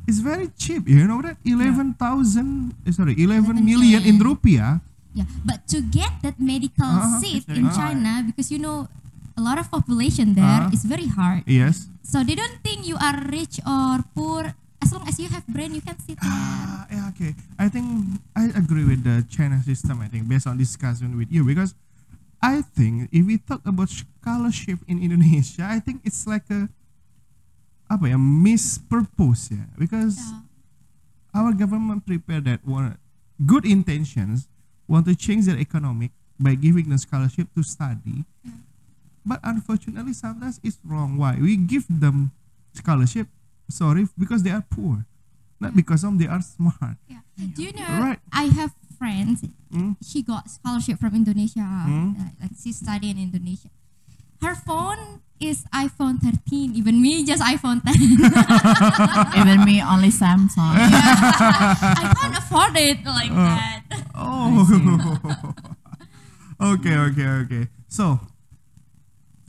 it's 0.09 0.17
very 0.17 0.49
cheap. 0.57 0.89
You 0.89 1.05
know 1.05 1.21
that? 1.21 1.37
11,000, 1.45 2.73
eh, 2.87 2.91
sorry, 2.91 3.13
11 3.17 3.61
11 3.61 3.65
million 3.65 4.01
in 4.03 4.17
rupiah. 4.19 4.81
yeah 5.13 5.29
but 5.45 5.61
to 5.69 5.77
get 5.93 6.09
that 6.25 6.41
medical 6.41 6.89
Uh-huh. 6.89 7.21
seat 7.21 7.45
It's 7.45 7.45
very 7.45 7.61
in 7.61 7.69
hard. 7.69 7.77
china 7.77 8.11
because 8.25 8.49
you 8.49 8.57
know 8.57 8.89
a 9.37 9.41
lot 9.45 9.61
of 9.61 9.69
population 9.69 10.33
there 10.33 10.65
Uh-huh. 10.65 10.73
is 10.73 10.81
very 10.89 11.05
hard 11.05 11.45
Yes. 11.45 11.85
so 12.01 12.25
they 12.25 12.33
don't 12.33 12.57
think 12.65 12.89
you 12.89 12.97
are 12.97 13.21
rich 13.29 13.61
or 13.61 14.01
poor 14.17 14.57
as 14.83 14.91
long 14.91 15.07
as 15.07 15.15
you 15.15 15.31
have 15.31 15.47
brain 15.47 15.71
you 15.71 15.79
can 15.81 15.95
sit 16.03 16.19
there 16.19 16.27
Ah, 16.27 16.83
yeah, 16.91 17.09
okay. 17.15 17.31
I 17.55 17.71
think 17.71 17.87
I 18.35 18.51
agree 18.51 18.83
with 18.83 19.07
the 19.07 19.23
China 19.31 19.63
system. 19.63 20.03
I 20.03 20.11
think 20.11 20.27
based 20.27 20.43
on 20.45 20.59
discussion 20.59 21.15
with 21.15 21.31
you 21.31 21.47
because 21.47 21.71
I 22.43 22.59
think 22.59 23.07
if 23.15 23.23
we 23.23 23.39
talk 23.39 23.63
about 23.63 23.87
scholarship 23.87 24.83
in 24.91 24.99
Indonesia, 24.99 25.63
I 25.63 25.79
think 25.79 26.03
it's 26.03 26.27
like 26.27 26.43
a 26.51 26.67
apa 27.87 28.11
ya 28.11 28.19
mispurpose 28.19 29.55
ya 29.55 29.63
because 29.79 30.19
yeah. 30.19 31.39
our 31.39 31.55
government 31.55 32.03
prepare 32.03 32.41
that 32.43 32.59
one 32.67 32.99
good 33.47 33.63
intentions 33.63 34.49
want 34.87 35.05
to 35.07 35.15
change 35.15 35.45
their 35.45 35.59
economic 35.59 36.11
by 36.39 36.55
giving 36.57 36.89
them 36.89 36.97
scholarship 36.97 37.45
to 37.53 37.61
study 37.61 38.25
but 39.21 39.37
unfortunately 39.45 40.15
sometimes 40.15 40.57
it's 40.63 40.79
wrong 40.81 41.19
why 41.21 41.37
we 41.37 41.53
give 41.53 41.85
them 41.87 42.31
scholarship 42.73 43.29
sorry 43.69 44.07
because 44.17 44.43
they 44.43 44.51
are 44.51 44.63
poor 44.69 45.05
not 45.59 45.75
because 45.75 46.03
of 46.03 46.17
they 46.19 46.27
are 46.27 46.41
smart 46.41 46.97
Yeah. 47.07 47.19
Do 47.35 47.63
you 47.63 47.73
know? 47.73 47.89
Right. 47.97 48.19
I 48.31 48.45
have 48.53 48.77
friends. 48.93 49.41
Mm. 49.73 49.97
She 50.05 50.21
got 50.21 50.51
scholarship 50.53 51.01
from 51.01 51.17
Indonesia. 51.17 51.65
Mm. 51.65 52.13
uh, 52.13 52.29
like 52.45 52.53
she 52.61 52.69
studied 52.71 53.17
in 53.17 53.25
Indonesia. 53.33 53.73
Her 54.37 54.53
phone 54.53 55.25
is 55.41 55.65
iPhone 55.73 56.21
13. 56.21 56.77
Even 56.77 57.01
me, 57.01 57.25
just 57.25 57.41
iPhone 57.41 57.81
10. 57.81 57.89
Even 59.41 59.65
me, 59.65 59.81
only 59.81 60.13
Samsung. 60.13 60.77
I 60.77 62.05
can't 62.13 62.37
afford 62.37 62.77
it 62.77 63.01
like 63.01 63.33
Uh. 63.33 63.57
that. 63.57 63.81
oh 64.13 64.61
okay 66.77 66.95
okay 67.09 67.27
okay 67.43 67.63
so 67.89 68.21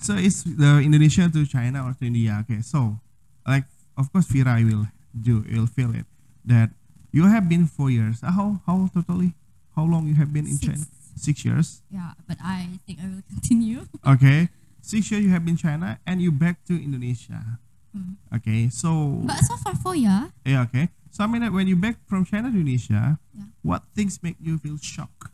so 0.01 0.17
it's 0.17 0.43
the 0.45 0.81
Indonesia 0.81 1.29
to 1.29 1.45
China 1.47 1.85
or 1.85 1.93
to 1.95 2.05
India 2.09 2.41
okay 2.43 2.61
so 2.65 2.99
like 3.47 3.69
of 3.97 4.13
course 4.13 4.27
Vira 4.27 4.59
will 4.63 4.89
do 5.15 5.45
will 5.51 5.67
feel 5.67 5.95
it 5.95 6.07
that 6.45 6.71
you 7.15 7.27
have 7.31 7.49
been 7.49 7.67
four 7.67 7.91
years. 7.91 8.23
Uh, 8.23 8.33
how 8.33 8.61
how 8.67 8.91
totally? 8.93 9.35
How 9.75 9.83
long 9.87 10.07
you 10.07 10.15
have 10.15 10.33
been 10.33 10.47
in 10.47 10.55
Six. 10.59 10.67
China? 10.67 10.85
Six 11.15 11.37
years? 11.45 11.69
Yeah, 11.91 12.15
but 12.27 12.39
I 12.43 12.79
think 12.87 12.99
I 13.03 13.07
will 13.11 13.23
continue. 13.33 13.87
okay. 14.07 14.51
Six 14.83 15.11
years 15.11 15.25
you 15.25 15.31
have 15.31 15.45
been 15.47 15.57
China 15.57 15.99
and 16.07 16.21
you 16.21 16.31
back 16.35 16.63
to 16.69 16.75
Indonesia. 16.77 17.59
Mm. 17.95 18.19
okay 18.35 18.67
so 18.75 19.23
But 19.23 19.39
so 19.47 19.55
far 19.63 19.79
four 19.79 19.95
year. 19.95 20.35
yeah 20.43 20.67
okay. 20.67 20.91
So 21.15 21.23
I 21.23 21.31
mean 21.31 21.47
that 21.47 21.55
when 21.55 21.71
you 21.71 21.79
back 21.79 21.95
from 22.11 22.27
China 22.27 22.51
to 22.51 22.59
Indonesia 22.59 23.23
Yeah. 23.31 23.47
what 23.63 23.87
things 23.95 24.19
make 24.19 24.35
you 24.43 24.59
feel 24.59 24.75
shocked 24.83 25.31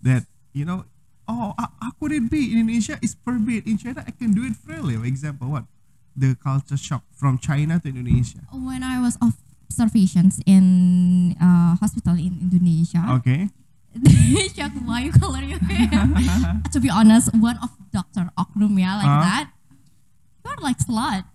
that 0.00 0.24
you 0.56 0.64
know 0.64 0.88
oh 1.28 1.52
how, 1.60 1.68
how 1.84 1.92
could 2.00 2.16
it 2.16 2.32
be 2.32 2.48
in 2.56 2.64
Indonesia 2.64 2.96
is 3.04 3.12
forbid 3.20 3.68
in 3.68 3.76
China 3.76 4.00
I 4.08 4.10
can 4.16 4.32
do 4.32 4.40
it 4.48 4.56
freely 4.56 4.96
for 4.96 5.04
example 5.04 5.52
what 5.52 5.68
the 6.14 6.34
culture 6.36 6.76
shock 6.76 7.02
from 7.12 7.38
China 7.38 7.80
to 7.80 7.88
Indonesia 7.88 8.40
When 8.52 8.82
I 8.82 9.00
was 9.00 9.16
observations 9.18 10.40
in 10.44 11.34
uh, 11.40 11.76
hospital 11.80 12.14
in 12.16 12.36
Indonesia, 12.40 13.00
okay 13.20 13.48
they 13.92 14.48
shocked 14.48 14.80
why 14.88 15.04
you 15.04 15.12
color 15.12 15.44
your 15.44 15.60
hair. 15.68 16.08
to 16.72 16.80
be 16.80 16.88
honest, 16.88 17.28
one 17.36 17.60
of 17.60 17.68
Doctor 17.92 18.32
Oknum 18.40 18.72
yeah, 18.80 18.96
like 18.96 19.04
Uh. 19.04 19.20
that. 19.20 19.46
You're 20.48 20.56
like 20.64 20.80
slut. 20.80 21.28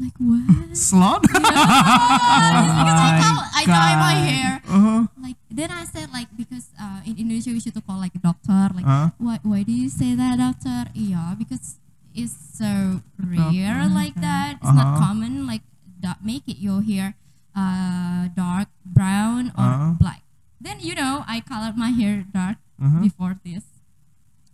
Like 0.00 0.16
what? 0.16 0.72
slot 0.72 1.20
because 1.28 1.44
I, 1.44 3.20
tell, 3.20 3.38
I 3.52 3.62
dye 3.68 3.96
my 4.00 4.16
hair. 4.16 4.50
uh-huh. 4.64 5.00
Like 5.20 5.36
then 5.52 5.68
I 5.68 5.84
said 5.84 6.08
like 6.08 6.32
because 6.32 6.72
uh, 6.80 7.04
in 7.04 7.20
Indonesia 7.20 7.52
we 7.52 7.60
should 7.60 7.76
call 7.84 8.00
like 8.00 8.16
a 8.16 8.22
doctor. 8.24 8.72
Like 8.72 8.88
Uh. 8.88 9.12
why 9.20 9.36
why 9.44 9.60
do 9.60 9.72
you 9.72 9.92
say 9.92 10.16
that 10.16 10.40
doctor? 10.40 10.88
Yeah, 10.96 11.36
because 11.36 11.76
it's 12.14 12.34
so 12.58 13.02
rare 13.18 13.88
like 13.88 14.14
that. 14.20 14.58
It's 14.62 14.72
not 14.72 14.96
Uh-huh. 14.98 15.00
common. 15.10 15.46
Like 15.46 15.62
that 16.00 16.24
make 16.24 16.48
it 16.48 16.58
your 16.58 16.82
hair 16.82 17.14
uh, 17.56 18.28
dark 18.34 18.68
brown 18.84 19.52
or 19.58 19.70
Uh. 19.70 19.92
black. 19.98 20.22
Then 20.60 20.80
you 20.80 20.94
know 20.94 21.24
I 21.26 21.40
colored 21.40 21.76
my 21.76 21.90
hair 21.90 22.24
dark 22.32 22.58
Uh-huh. 22.80 23.00
before 23.00 23.36
this. 23.44 23.64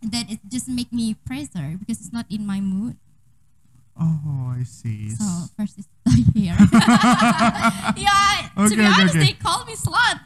And 0.03 0.13
then 0.13 0.27
it 0.29 0.41
just 0.47 0.69
make 0.69 0.93
me 0.93 1.15
pressure 1.15 1.77
because 1.79 1.99
it's 2.03 2.13
not 2.13 2.27
in 2.29 2.45
my 2.47 2.61
mood. 2.61 2.97
oh 3.97 4.53
I 4.53 4.61
see 4.69 5.09
So 5.17 5.25
first 5.57 5.81
is 5.81 5.89
dye 6.05 6.21
hair. 6.37 6.57
yeah, 7.97 8.53
to 8.53 8.69
Okay, 8.69 8.77
be 8.77 8.85
okay, 8.85 8.93
honest, 8.93 9.17
okay. 9.17 9.25
they 9.25 9.33
call 9.33 9.65
me 9.65 9.73
slut. 9.73 10.21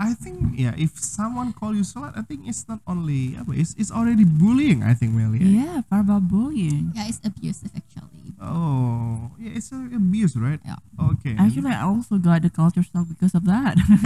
I 0.00 0.16
think 0.16 0.56
yeah 0.56 0.72
if 0.80 0.96
someone 0.96 1.52
call 1.52 1.76
you 1.76 1.84
slot 1.84 2.16
I 2.16 2.24
think 2.24 2.48
it's 2.48 2.64
not 2.64 2.80
only 2.88 3.36
apa, 3.36 3.52
it's, 3.52 3.76
it's 3.76 3.92
already 3.92 4.24
bullying 4.24 4.80
I 4.80 4.96
think 4.96 5.12
Melia 5.12 5.44
Yeah, 5.44 5.76
verbal 5.92 6.24
bullying. 6.24 6.96
yeah, 6.96 7.04
it's 7.04 7.20
abusive 7.20 7.68
actually. 7.76 8.32
oh 8.40 9.28
yeah 9.36 9.52
it's 9.60 9.68
a 9.68 9.76
abuse 9.92 10.32
right 10.40 10.56
Yeah. 10.64 10.80
okay 11.12 11.36
Actually, 11.36 11.76
I 11.76 11.84
also 11.84 12.16
got 12.16 12.40
the 12.40 12.48
culture 12.48 12.80
shock 12.80 13.12
because 13.12 13.36
of 13.36 13.44
that. 13.44 13.76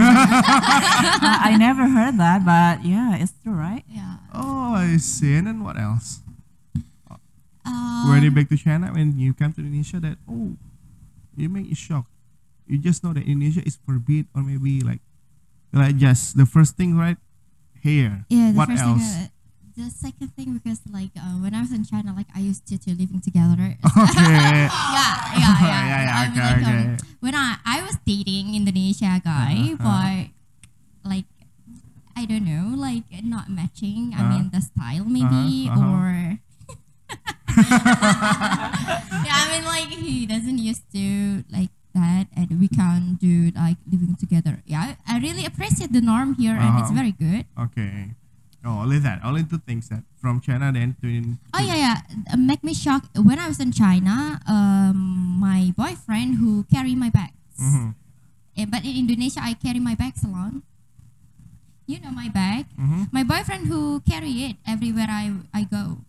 I, 1.23 1.55
I 1.55 1.57
never 1.57 1.87
heard 1.87 2.19
that, 2.19 2.43
but 2.43 2.83
yeah, 2.83 3.15
it's 3.15 3.31
true, 3.39 3.55
right? 3.55 3.87
Yeah. 3.87 4.19
oh 4.35 4.75
I 4.75 4.99
see 4.99 5.39
and 5.39 5.47
then 5.47 5.63
what 5.63 5.79
else 5.79 6.19
Um, 7.65 8.11
when 8.13 8.21
you 8.21 8.29
back 8.29 8.45
to 8.53 8.57
China 8.59 8.93
when 8.93 9.17
you 9.17 9.33
come 9.33 9.49
to 9.55 9.63
Indonesia 9.63 9.97
that 9.97 10.21
oh 10.29 10.53
you 11.33 11.49
make 11.49 11.65
you 11.65 11.73
shocked 11.73 12.11
you 12.69 12.77
just 12.77 13.01
know 13.01 13.09
that 13.09 13.25
Indonesia 13.25 13.65
is 13.65 13.79
forbid 13.81 14.29
or 14.37 14.45
maybe 14.45 14.85
like 14.85 15.01
like 15.75 15.99
just 15.99 16.39
the 16.39 16.45
first 16.47 16.79
thing 16.79 16.95
right 16.95 17.19
hair 17.83 18.23
yeah, 18.31 18.49
the 18.51 18.57
what 18.57 18.69
first 18.71 18.81
else 18.83 19.03
thing. 19.03 19.27
Uh, 19.27 19.27
the 19.75 19.91
second 19.91 20.31
thing 20.39 20.55
because 20.55 20.79
like 20.87 21.11
uh, 21.19 21.35
when 21.43 21.51
I 21.51 21.59
was 21.59 21.75
in 21.75 21.83
China, 21.83 22.15
like 22.15 22.31
I 22.31 22.39
used 22.39 22.63
to, 22.71 22.79
to 22.79 22.95
living 22.95 23.19
together. 23.19 23.75
okay 24.07 24.71
yeah, 24.71 24.71
yeah, 24.71 25.11
yeah. 25.35 25.55
Yeah, 25.67 25.83
yeah, 25.83 26.15
I 26.15 26.23
mean, 26.31 26.39
okay, 26.39 26.47
like, 26.47 26.63
um, 26.63 26.79
okay. 26.95 26.95
when 27.19 27.35
I 27.35 27.59
I 27.67 27.77
was 27.83 27.99
dating 28.07 28.55
Indonesia 28.55 29.19
guy, 29.19 29.75
Uh-huh, 29.75 29.83
but 29.83 30.31
like 31.03 31.27
I 32.15 32.23
don't 32.23 32.47
know, 32.47 32.71
like 32.79 33.03
not 33.27 33.51
matching. 33.51 34.15
I 34.15 34.23
Uh-huh. 34.23 34.31
mean 34.31 34.45
the 34.55 34.63
style 34.63 35.03
maybe 35.11 35.67
Uh-huh, 35.67 35.75
uh-huh. 35.75 35.91
or 35.91 36.39
yeah, 39.27 39.35
I 39.35 39.45
mean 39.51 39.63
like 39.67 39.91
he 39.91 40.23
doesn't 40.25 40.57
used 40.57 40.87
to 40.95 41.43
like 41.51 41.74
that 41.95 42.27
and 42.35 42.59
we 42.59 42.67
can't 42.67 43.15
do 43.17 43.49
like 43.55 43.79
living 43.89 44.13
together. 44.19 44.59
Yeah, 44.67 44.99
I, 45.07 45.17
really 45.23 45.47
appreciate 45.47 45.95
the 45.95 46.03
norm 46.03 46.35
here 46.35 46.53
and 46.53 46.79
it's 46.83 46.91
Uh-huh. 46.91 46.99
very 46.99 47.15
good. 47.15 47.47
Okay. 47.57 48.13
Oh, 48.65 48.81
only 48.83 48.99
that. 48.99 49.21
Only 49.23 49.45
two 49.45 49.61
things 49.61 49.87
that 49.89 50.03
from 50.19 50.41
China 50.41 50.73
then 50.73 50.97
to. 51.01 51.07
In, 51.07 51.37
Oh 51.53 51.61
yeah, 51.61 51.77
yeah. 51.77 51.97
Uh, 52.33 52.37
make 52.37 52.61
me 52.65 52.73
shocked 52.73 53.13
when 53.17 53.37
I 53.39 53.47
was 53.47 53.61
in 53.61 53.71
China. 53.71 54.41
Um, 54.49 55.37
my 55.39 55.69
boyfriend 55.77 56.41
who 56.41 56.65
carry 56.73 56.97
my 56.97 57.09
bags. 57.13 57.37
Mhm. 57.61 57.93
Eh, 58.57 58.65
but 58.65 58.81
in 58.83 59.05
Indonesia, 59.05 59.39
I 59.43 59.53
carry 59.53 59.77
my 59.79 59.93
bags 59.93 60.25
alone. 60.25 60.65
You 61.85 62.01
know 62.01 62.09
my 62.09 62.29
bag. 62.33 62.65
Mhm. 62.73 63.13
My 63.13 63.21
boyfriend 63.21 63.69
who 63.69 64.01
carry 64.01 64.49
it 64.49 64.55
everywhere 64.65 65.05
I 65.13 65.37
I 65.53 65.69
go. 65.69 66.01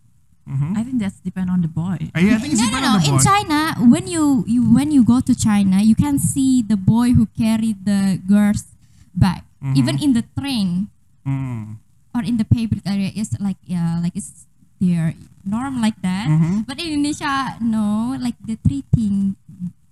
Mhm. 0.47 0.77
I 0.79 0.81
think 0.87 0.97
that's 1.03 1.19
depend 1.19 1.51
on 1.51 1.59
the 1.59 1.67
boy. 1.67 1.99
Uh, 2.15 2.23
yeah, 2.23 2.35
I 2.35 2.39
think 2.39 2.55
it's 2.55 2.63
no, 2.63 2.71
no, 2.71 2.79
no. 2.79 2.87
on 2.95 3.03
the 3.03 3.11
In. 3.11 3.19
China, 3.19 3.59
when 3.83 4.07
you, 4.07 4.47
you 4.47 4.63
when 4.63 4.95
you 4.95 5.03
go 5.03 5.19
to 5.19 5.35
China, 5.35 5.83
you 5.83 5.91
can 5.93 6.15
see 6.17 6.63
the 6.63 6.79
boy 6.79 7.11
who 7.11 7.27
carry 7.35 7.75
the 7.75 8.15
girl's 8.23 8.63
bag, 9.11 9.43
Mhm. 9.59 9.75
even 9.75 9.95
in 9.99 10.15
the 10.15 10.23
train 10.39 10.87
Mm. 11.27 11.83
or 12.15 12.23
in 12.23 12.39
the 12.39 12.47
public 12.47 12.79
area. 12.87 13.11
It's 13.11 13.35
like 13.43 13.59
yeah, 13.67 13.99
like 13.99 14.15
it's 14.15 14.47
their 14.79 15.11
norm 15.43 15.83
like 15.83 15.99
that. 15.99 16.31
Mhm. 16.31 16.63
But 16.63 16.79
in 16.79 16.95
Indonesia, 17.03 17.59
no, 17.59 18.15
like 18.15 18.39
the 18.39 18.55
treating 18.63 19.35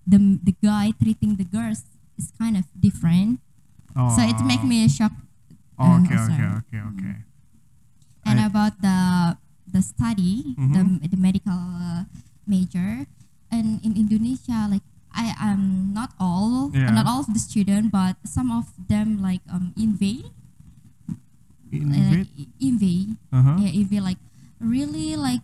the 0.08 0.40
the 0.40 0.56
guy 0.64 0.96
treating 0.96 1.36
the 1.36 1.44
girls 1.44 1.84
is 2.16 2.32
kind 2.40 2.56
of 2.56 2.64
different. 2.80 3.44
Oh. 3.92 4.08
So 4.16 4.24
it 4.24 4.40
make 4.48 4.64
me 4.64 4.88
shocked. 4.88 5.20
Oh, 5.76 5.84
uh, 5.84 6.00
okay, 6.00 6.16
also. 6.16 6.32
okay, 6.32 6.50
okay, 6.64 6.82
okay. 6.96 7.16
And 8.24 8.40
I- 8.40 8.48
about 8.48 8.80
the 8.80 9.36
the 9.76 9.84
study, 9.84 10.56
Mhm. 10.56 10.72
the 10.72 10.82
the 11.12 11.20
medical 11.20 11.52
uh, 11.54 12.08
major, 12.48 13.04
and 13.52 13.84
in 13.84 14.00
Indonesia, 14.00 14.72
like 14.72 14.86
I 15.12 15.36
am 15.36 15.92
not 15.92 16.16
all, 16.16 16.72
Yeah. 16.72 16.92
not 16.96 17.04
all 17.08 17.24
of 17.24 17.32
the 17.36 17.40
student, 17.44 17.92
but 17.92 18.16
some 18.24 18.52
of 18.52 18.72
them 18.88 19.20
like 19.20 19.44
um 19.52 19.76
INV, 19.76 20.32
In 21.72 21.92
uh, 21.92 21.96
bed? 21.96 22.12
like 22.24 22.32
INV, 22.60 22.84
Uh-huh. 23.36 23.56
yeah, 23.60 23.72
INV 23.76 24.00
like 24.00 24.20
really 24.64 25.16
like 25.20 25.44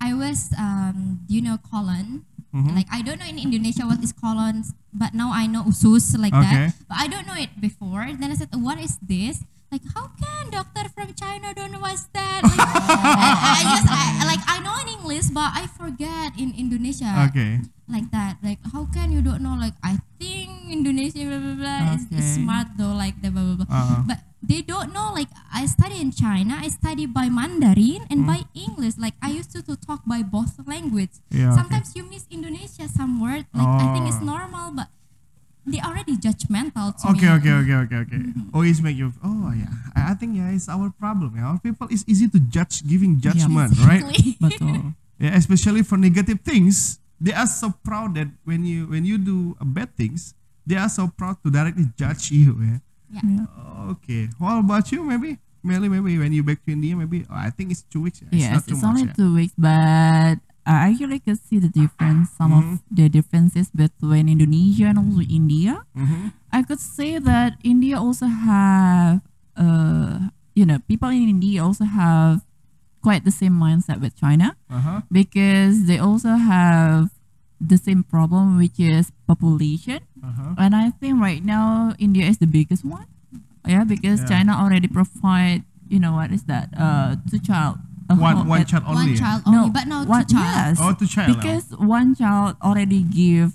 I 0.00 0.14
was 0.14 0.54
um 0.56 1.26
do 1.26 1.34
you 1.34 1.42
know 1.42 1.58
colon? 1.58 2.22
Mhm. 2.54 2.74
Like 2.74 2.88
I 2.90 3.02
don't 3.02 3.18
know 3.18 3.26
in 3.30 3.38
Indonesia 3.38 3.86
what 3.86 4.02
is 4.02 4.10
colon, 4.14 4.66
but 4.94 5.14
now 5.14 5.30
I 5.30 5.46
know 5.46 5.66
usus 5.66 6.14
like 6.18 6.34
Okay. 6.34 6.70
that. 6.70 6.74
But 6.90 6.98
I 6.98 7.06
don't 7.06 7.26
know 7.26 7.38
it 7.38 7.54
before. 7.58 8.06
Then 8.10 8.30
I 8.30 8.36
said, 8.38 8.50
"What 8.54 8.78
is 8.82 8.98
this?" 9.02 9.42
Like, 9.70 9.86
how 9.94 10.10
can 10.18 10.50
doctor 10.50 10.90
from 10.90 11.14
China 11.14 11.54
don't 11.54 11.70
know 11.70 11.78
what's 11.78 12.10
that? 12.10 12.42
Like, 12.42 12.58
I, 12.58 13.30
I 13.54 13.60
just 13.70 13.86
I, 13.86 14.02
like 14.26 14.42
I 14.50 14.58
know 14.66 14.74
in 14.82 14.88
English, 14.98 15.30
but 15.30 15.46
I 15.54 15.70
forget 15.70 16.34
in 16.34 16.50
Indonesia 16.58 17.06
Okay. 17.30 17.62
like 17.86 18.10
that. 18.10 18.42
Like, 18.42 18.58
how 18.74 18.90
can 18.90 19.14
you 19.14 19.22
don't 19.22 19.42
know? 19.46 19.54
Like, 19.54 19.78
I 19.82 20.02
think 20.18 20.50
Indonesia 20.74 21.22
blah 21.22 21.38
blah 21.38 21.54
blah 21.54 21.94
is, 21.94 22.02
is 22.10 22.26
smart 22.42 22.74
though. 22.74 22.98
Like 22.98 23.14
the 23.22 23.30
blah 23.30 23.46
blah 23.46 23.62
blah. 23.62 23.70
Uh-huh. 23.70 24.02
But 24.10 24.18
they 24.42 24.62
don't 24.66 24.90
know. 24.90 25.14
Like, 25.14 25.30
I 25.54 25.66
study 25.70 26.02
in 26.02 26.10
China. 26.10 26.58
I 26.58 26.66
study 26.66 27.06
by 27.06 27.30
Mandarin 27.30 28.10
and 28.10 28.26
by 28.26 28.42
English. 28.58 28.98
Like, 28.98 29.14
I 29.22 29.30
used 29.30 29.54
to, 29.54 29.62
to 29.70 29.76
talk 29.78 30.02
by 30.02 30.26
both 30.26 30.58
language. 30.66 31.14
Yeah, 31.30 31.54
okay. 31.54 31.62
Sometimes 31.62 31.94
you 31.94 32.02
miss 32.10 32.26
Indonesia 32.26 32.88
some 32.90 33.20
word. 33.22 33.46
Like, 33.54 33.70
I 33.70 33.86
think 33.94 34.10
it's 34.10 34.18
Oh. 34.18 34.26
normal, 34.34 34.74
but 34.74 34.88
they 35.66 35.80
already 35.80 36.16
judgmental 36.16 36.96
to 36.96 37.08
Okay, 37.12 37.28
me. 37.28 37.36
okay, 37.38 37.52
okay, 37.64 37.76
okay, 37.86 37.98
okay. 38.08 38.20
Mm-hmm. 38.20 38.54
Always 38.56 38.80
make 38.80 38.96
you. 38.96 39.12
Oh 39.22 39.52
yeah, 39.54 39.70
I, 39.94 40.12
I 40.12 40.14
think 40.14 40.36
yeah, 40.36 40.50
it's 40.50 40.68
our 40.68 40.90
problem. 40.90 41.36
Yeah, 41.36 41.54
our 41.54 41.60
people 41.60 41.88
is 41.90 42.04
easy 42.08 42.28
to 42.28 42.38
judge, 42.40 42.86
giving 42.86 43.20
judgment, 43.20 43.76
right? 43.84 44.02
Exactly. 44.02 44.36
Betul. 44.42 44.94
Yeah, 45.20 45.36
especially 45.36 45.82
for 45.82 46.00
negative 46.00 46.40
things. 46.40 46.98
They 47.20 47.36
are 47.36 47.46
so 47.46 47.76
proud 47.84 48.16
that 48.16 48.32
when 48.48 48.64
you 48.64 48.88
when 48.88 49.04
you 49.04 49.20
do 49.20 49.52
bad 49.60 49.92
things, 49.96 50.32
they 50.64 50.76
are 50.80 50.88
so 50.88 51.12
proud 51.12 51.36
to 51.44 51.52
directly 51.52 51.92
judge 51.96 52.32
you. 52.32 52.56
Yeah. 52.56 52.80
Yeah. 53.10 53.46
Okay. 53.98 54.28
What 54.38 54.58
about 54.64 54.88
you? 54.92 55.02
Maybe, 55.04 55.36
Melly. 55.62 55.88
Maybe 55.90 56.16
when 56.16 56.32
you 56.32 56.42
back 56.42 56.64
to 56.64 56.72
India, 56.72 56.96
maybe 56.96 57.26
oh, 57.28 57.34
I 57.36 57.50
think 57.50 57.72
it's 57.72 57.82
two 57.82 58.02
weeks. 58.08 58.22
Yeah. 58.22 58.28
It's 58.32 58.40
yes, 58.40 58.52
not 58.54 58.64
too 58.64 58.74
it's 58.74 58.82
much. 58.82 58.88
only 58.88 59.04
yeah. 59.04 59.18
two 59.18 59.30
weeks, 59.34 59.54
but 59.58 60.36
I 60.66 60.90
actually 60.92 61.18
could 61.20 61.38
see 61.40 61.58
the 61.58 61.68
difference. 61.72 62.30
Some 62.36 62.52
Mhm. 62.52 62.58
of 62.58 62.66
the 62.90 63.08
differences 63.08 63.70
between 63.72 64.28
Indonesia 64.28 64.86
and 64.92 64.98
also 65.00 65.24
India. 65.24 65.82
Mhm. 65.96 66.32
I 66.52 66.62
could 66.62 66.80
say 66.80 67.18
that 67.18 67.56
India 67.64 67.96
also 67.98 68.26
have, 68.26 69.22
uh, 69.56 70.28
you 70.54 70.66
know, 70.66 70.78
people 70.84 71.08
in 71.08 71.28
India 71.28 71.64
also 71.64 71.84
have 71.88 72.44
quite 73.00 73.24
the 73.24 73.32
same 73.32 73.56
mindset 73.56 73.98
with 74.00 74.12
China 74.14 74.52
Uh-huh. 74.68 75.00
because 75.10 75.88
they 75.88 75.96
also 75.96 76.36
have 76.36 77.08
the 77.60 77.76
same 77.80 78.04
problem, 78.04 78.56
which 78.60 78.76
is 78.80 79.12
population. 79.26 80.00
Uh-huh. 80.20 80.54
And 80.60 80.76
I 80.76 80.90
think 80.92 81.20
right 81.20 81.40
now 81.44 81.92
India 81.98 82.28
is 82.28 82.36
the 82.38 82.46
biggest 82.48 82.84
one. 82.84 83.08
Yeah, 83.68 83.84
because 83.84 84.20
Yeah. 84.24 84.28
China 84.40 84.52
already 84.60 84.88
provide, 84.88 85.64
you 85.88 86.00
know, 86.00 86.16
what 86.16 86.32
is 86.32 86.44
that? 86.48 86.72
Uh, 86.76 87.16
two 87.28 87.40
child. 87.40 87.80
A 88.10 88.14
One 88.18 88.48
one 88.50 88.62
uh, 88.62 88.64
child 88.66 88.84
only. 88.90 89.12
yeah? 89.14 89.20
child 89.22 89.40
only, 89.46 89.58
no, 89.58 89.70
but 89.70 89.86
now 89.86 90.04
one, 90.04 90.26
two 90.26 90.34
child. 90.34 90.74
Yes, 90.74 90.78
Oh, 90.82 90.92
two 90.98 91.06
child. 91.06 91.36
because 91.38 91.70
one 91.78 92.14
child 92.18 92.56
already 92.60 93.02
give, 93.06 93.54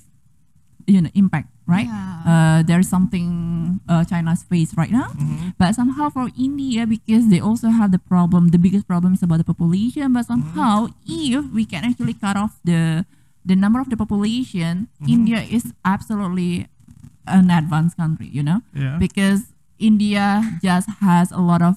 you 0.87 1.01
know, 1.03 1.11
impact, 1.13 1.49
right? 1.67 1.85
Yeah. 1.91 2.23
Uh, 2.25 2.59
there's 2.63 2.87
something 2.89 3.79
uh, 3.89 4.03
China's 4.07 4.41
face 4.47 4.73
right 4.79 4.89
now. 4.89 5.11
Mhm. 5.13 5.53
But 5.59 5.75
somehow 5.75 6.09
for 6.09 6.31
India, 6.39 6.87
because 6.87 7.27
they 7.29 7.39
also 7.43 7.69
have 7.69 7.91
the 7.91 7.99
problem, 7.99 8.49
the 8.55 8.57
biggest 8.57 8.87
problem 8.87 9.13
is 9.13 9.21
about 9.21 9.37
the 9.43 9.47
population. 9.47 10.13
But 10.15 10.25
somehow, 10.25 10.89
if 11.05 11.43
we 11.53 11.65
can 11.67 11.83
actually 11.83 12.15
cut 12.15 12.37
off 12.39 12.57
the 12.63 13.05
the 13.45 13.53
number 13.53 13.77
of 13.83 13.91
the 13.93 13.97
population, 13.99 14.87
India 15.05 15.37
is 15.45 15.69
absolutely 15.85 16.65
an 17.29 17.51
advanced 17.53 17.97
country. 17.97 18.25
You 18.31 18.41
know, 18.41 18.59
Yeah. 18.73 18.97
because 18.97 19.51
India 19.77 20.41
just 20.63 20.89
has 21.03 21.29
a 21.29 21.41
lot 21.43 21.61
of 21.61 21.75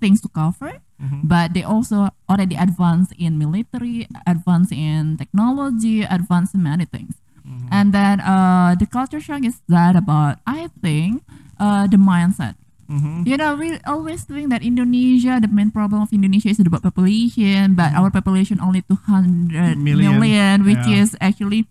things 0.00 0.20
to 0.20 0.28
cover. 0.28 0.82
Mhm. 0.96 1.28
But 1.28 1.52
they 1.52 1.62
also 1.62 2.08
already 2.28 2.56
advanced 2.56 3.12
in 3.20 3.36
military, 3.36 4.08
advanced 4.26 4.72
in 4.72 5.16
technology, 5.20 6.02
advanced 6.02 6.54
in 6.56 6.64
many 6.64 6.84
things. 6.88 7.20
Mm-hmm. 7.46 7.68
And 7.70 7.92
then 7.92 8.18
uh, 8.24 8.74
the 8.74 8.86
culture 8.88 9.20
shock 9.20 9.44
is 9.44 9.60
that 9.68 9.94
about 9.94 10.40
I 10.48 10.72
think 10.80 11.22
uh, 11.60 11.86
the 11.86 12.00
mindset. 12.00 12.56
Mhm. 12.86 13.26
You 13.26 13.36
know, 13.36 13.58
we 13.58 13.76
always 13.82 14.22
think 14.22 14.48
that 14.54 14.62
Indonesia, 14.62 15.42
the 15.42 15.50
main 15.50 15.74
problem 15.74 16.02
of 16.06 16.10
Indonesia 16.14 16.48
is 16.54 16.62
about 16.62 16.86
population, 16.86 17.74
but 17.74 17.90
our 17.98 18.10
population 18.14 18.62
only 18.62 18.82
200 18.86 19.74
Million. 19.76 20.16
million, 20.22 20.56
which 20.62 20.86
Yeah. 20.86 21.02
is 21.02 21.18
actually 21.20 21.66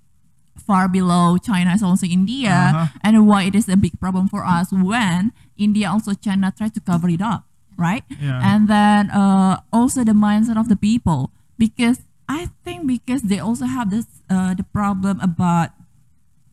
far 0.60 0.88
below 0.92 1.38
China 1.40 1.72
as 1.72 1.84
also 1.84 2.04
India, 2.04 2.52
Uh-huh. 2.52 2.88
and 3.00 3.28
why 3.28 3.48
it 3.48 3.56
is 3.56 3.68
a 3.72 3.80
big 3.80 3.96
problem 4.00 4.28
for 4.28 4.44
us 4.44 4.72
when 4.76 5.32
India 5.56 5.88
also 5.88 6.12
China 6.16 6.52
try 6.52 6.68
to 6.68 6.82
cover 6.84 7.08
it 7.08 7.24
up, 7.24 7.48
right? 7.78 8.04
Yeah. 8.20 8.40
And 8.44 8.68
then 8.68 9.12
uh, 9.12 9.62
also 9.72 10.04
the 10.04 10.16
mindset 10.16 10.58
of 10.58 10.70
the 10.70 10.76
people, 10.76 11.32
because 11.58 12.04
I 12.28 12.50
think 12.64 12.88
because 12.88 13.24
they 13.24 13.40
also 13.40 13.66
have 13.66 13.92
this 13.92 14.06
uh, 14.30 14.54
the 14.54 14.64
problem 14.64 15.22
about, 15.22 15.72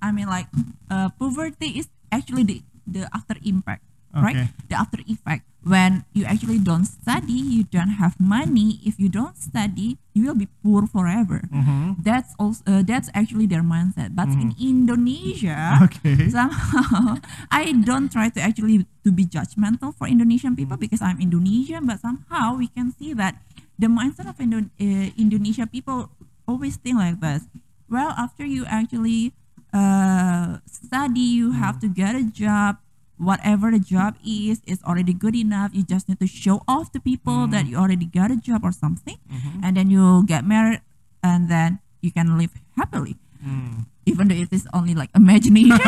I 0.00 0.12
mean 0.12 0.28
like, 0.28 0.46
uh, 0.90 1.08
poverty 1.16 1.78
is 1.80 1.88
actually 2.10 2.44
the 2.44 2.58
the 2.86 3.02
after 3.14 3.36
impact, 3.44 3.82
right? 4.12 4.50
The 4.68 4.76
after 4.76 5.00
effect 5.06 5.46
when 5.62 6.04
you 6.12 6.24
actually 6.26 6.58
don't 6.58 6.84
study, 6.84 7.38
you 7.38 7.62
don't 7.64 7.96
have 8.02 8.18
money. 8.18 8.82
If 8.82 8.98
you 8.98 9.08
don't 9.08 9.38
study, 9.38 9.98
you 10.14 10.26
will 10.26 10.34
be 10.34 10.50
poor 10.62 10.86
forever. 10.86 11.46
Mhm. 11.48 12.02
That's 12.02 12.34
also 12.38 12.62
uh, 12.66 12.82
that's 12.82 13.08
actually 13.14 13.46
their 13.46 13.62
mindset. 13.62 14.14
But 14.18 14.28
in 14.34 14.52
Indonesia, 14.58 15.78
Okay. 15.86 16.28
somehow 16.34 17.22
I 17.50 17.72
don't 17.72 18.10
try 18.10 18.28
to 18.34 18.40
actually 18.42 18.86
to 19.06 19.10
be 19.14 19.24
judgmental 19.24 19.94
for 19.94 20.06
Indonesian 20.10 20.54
people 20.58 20.76
because 20.76 21.00
I'm 21.02 21.18
Indonesian, 21.22 21.86
but 21.86 22.02
somehow 22.02 22.58
we 22.58 22.66
can 22.70 22.90
see 22.94 23.14
that 23.14 23.38
the 23.78 23.86
mindset 23.86 24.26
of 24.28 24.38
Indo- 24.42 24.70
uh, 24.78 25.08
Indonesia 25.18 25.66
people 25.66 26.10
always 26.46 26.76
think 26.76 26.98
like 26.98 27.18
this. 27.22 27.46
Well, 27.88 28.10
after 28.18 28.42
you 28.44 28.64
actually 28.66 29.32
uh, 29.72 30.58
study, 30.66 31.38
you 31.38 31.52
have 31.52 31.78
to 31.80 31.88
get 31.88 32.14
a 32.14 32.24
job. 32.24 32.76
Whatever 33.22 33.70
the 33.70 33.78
job 33.78 34.18
is, 34.26 34.58
is 34.66 34.82
already 34.82 35.14
good 35.14 35.38
enough. 35.38 35.70
You 35.72 35.86
just 35.86 36.10
need 36.10 36.18
to 36.18 36.26
show 36.26 36.66
off 36.66 36.90
to 36.92 37.00
people 37.00 37.46
that 37.54 37.70
you 37.70 37.78
already 37.78 38.04
got 38.10 38.34
a 38.34 38.36
job 38.36 38.66
or 38.66 38.72
something, 38.74 39.14
and 39.62 39.78
then 39.78 39.88
you 39.94 40.26
get 40.26 40.42
married, 40.44 40.82
and 41.22 41.46
then 41.46 41.78
you 42.02 42.10
can 42.10 42.34
live 42.36 42.50
happily 42.76 43.16
Mm. 43.42 43.90
even 44.06 44.30
though 44.30 44.38
it 44.38 44.54
is 44.54 44.70
only 44.70 44.94
like 44.94 45.10
imagination 45.18 45.74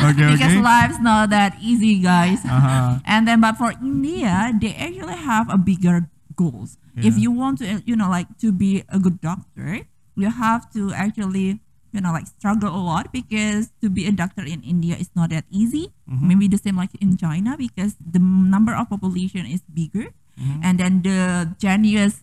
Okay. 0.00 0.24
because 0.32 0.56
Okay. 0.56 0.64
life's 0.64 0.96
not 1.04 1.28
that 1.28 1.52
easy 1.60 2.00
guys 2.00 2.40
Uh-huh. 2.48 2.96
and 3.04 3.28
then 3.28 3.44
but 3.44 3.60
for 3.60 3.76
india 3.84 4.48
they 4.56 4.72
actually 4.72 5.20
have 5.20 5.52
a 5.52 5.60
bigger 5.60 6.08
goals 6.32 6.80
if 6.96 7.20
you 7.20 7.28
want 7.28 7.60
to 7.60 7.84
you 7.84 7.92
know 7.92 8.08
like 8.08 8.24
to 8.40 8.56
be 8.56 8.88
a 8.88 8.96
good 8.96 9.20
doctor 9.20 9.84
you 10.16 10.32
have 10.32 10.64
to 10.72 10.96
actually 10.96 11.60
you 11.92 12.00
know, 12.00 12.12
like 12.12 12.26
struggle 12.28 12.68
a 12.68 12.82
lot 12.82 13.12
because 13.12 13.72
to 13.80 13.88
be 13.88 14.04
a 14.06 14.12
doctor 14.12 14.44
in 14.44 14.60
India 14.62 14.96
is 14.96 15.08
not 15.16 15.30
that 15.30 15.44
easy. 15.50 15.92
Mhm. 16.08 16.22
Maybe 16.28 16.46
the 16.48 16.58
same 16.60 16.76
like 16.76 16.92
in 17.00 17.16
China 17.16 17.56
because 17.56 17.96
the 17.98 18.20
number 18.20 18.76
of 18.76 18.88
population 18.92 19.46
is 19.48 19.64
bigger, 19.72 20.12
Mhm. 20.36 20.58
and 20.62 20.74
then 20.78 20.92
the 21.02 21.48
genius 21.58 22.22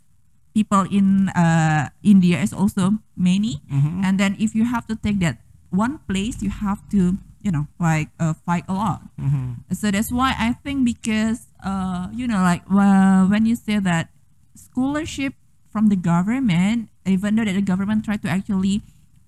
people 0.55 0.87
in 0.87 1.27
uh, 1.35 1.89
India 2.05 2.39
is 2.39 2.53
also 2.55 3.01
many. 3.19 3.59
Mhm. 3.67 4.05
And 4.05 4.15
then 4.21 4.39
if 4.39 4.55
you 4.55 4.63
have 4.69 4.87
to 4.87 4.95
take 4.95 5.19
that 5.19 5.43
one 5.73 5.99
place, 6.07 6.39
you 6.39 6.47
have 6.53 6.79
to, 6.95 7.19
you 7.43 7.51
know, 7.51 7.67
like 7.75 8.07
uh, 8.23 8.31
fight 8.47 8.63
a 8.71 8.75
lot. 8.77 9.03
Mhm. 9.19 9.67
So 9.75 9.91
that's 9.91 10.13
why 10.13 10.31
I 10.37 10.55
think 10.55 10.87
because 10.87 11.51
uh, 11.59 12.07
you 12.15 12.23
know, 12.29 12.39
like 12.45 12.63
uh, 12.71 13.25
when 13.27 13.43
you 13.49 13.57
say 13.57 13.81
that 13.83 14.13
scholarship 14.55 15.33
from 15.67 15.89
the 15.91 15.99
government, 15.99 16.87
even 17.03 17.35
though 17.35 17.43
that 17.43 17.53
the 17.59 17.65
government 17.65 18.05
try 18.07 18.15
to 18.15 18.29
actually, 18.31 18.79